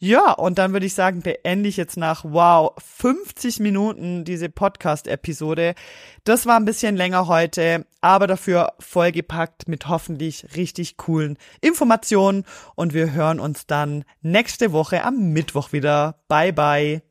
[0.00, 5.74] Ja, und dann würde ich sagen, beende ich jetzt nach, wow, 50 Minuten diese Podcast-Episode.
[6.22, 12.44] Das war ein bisschen länger heute, aber dafür vollgepackt mit hoffentlich richtig coolen Informationen.
[12.76, 16.20] Und wir hören uns dann nächste Woche am Mittwoch wieder.
[16.28, 17.07] Bye, bye.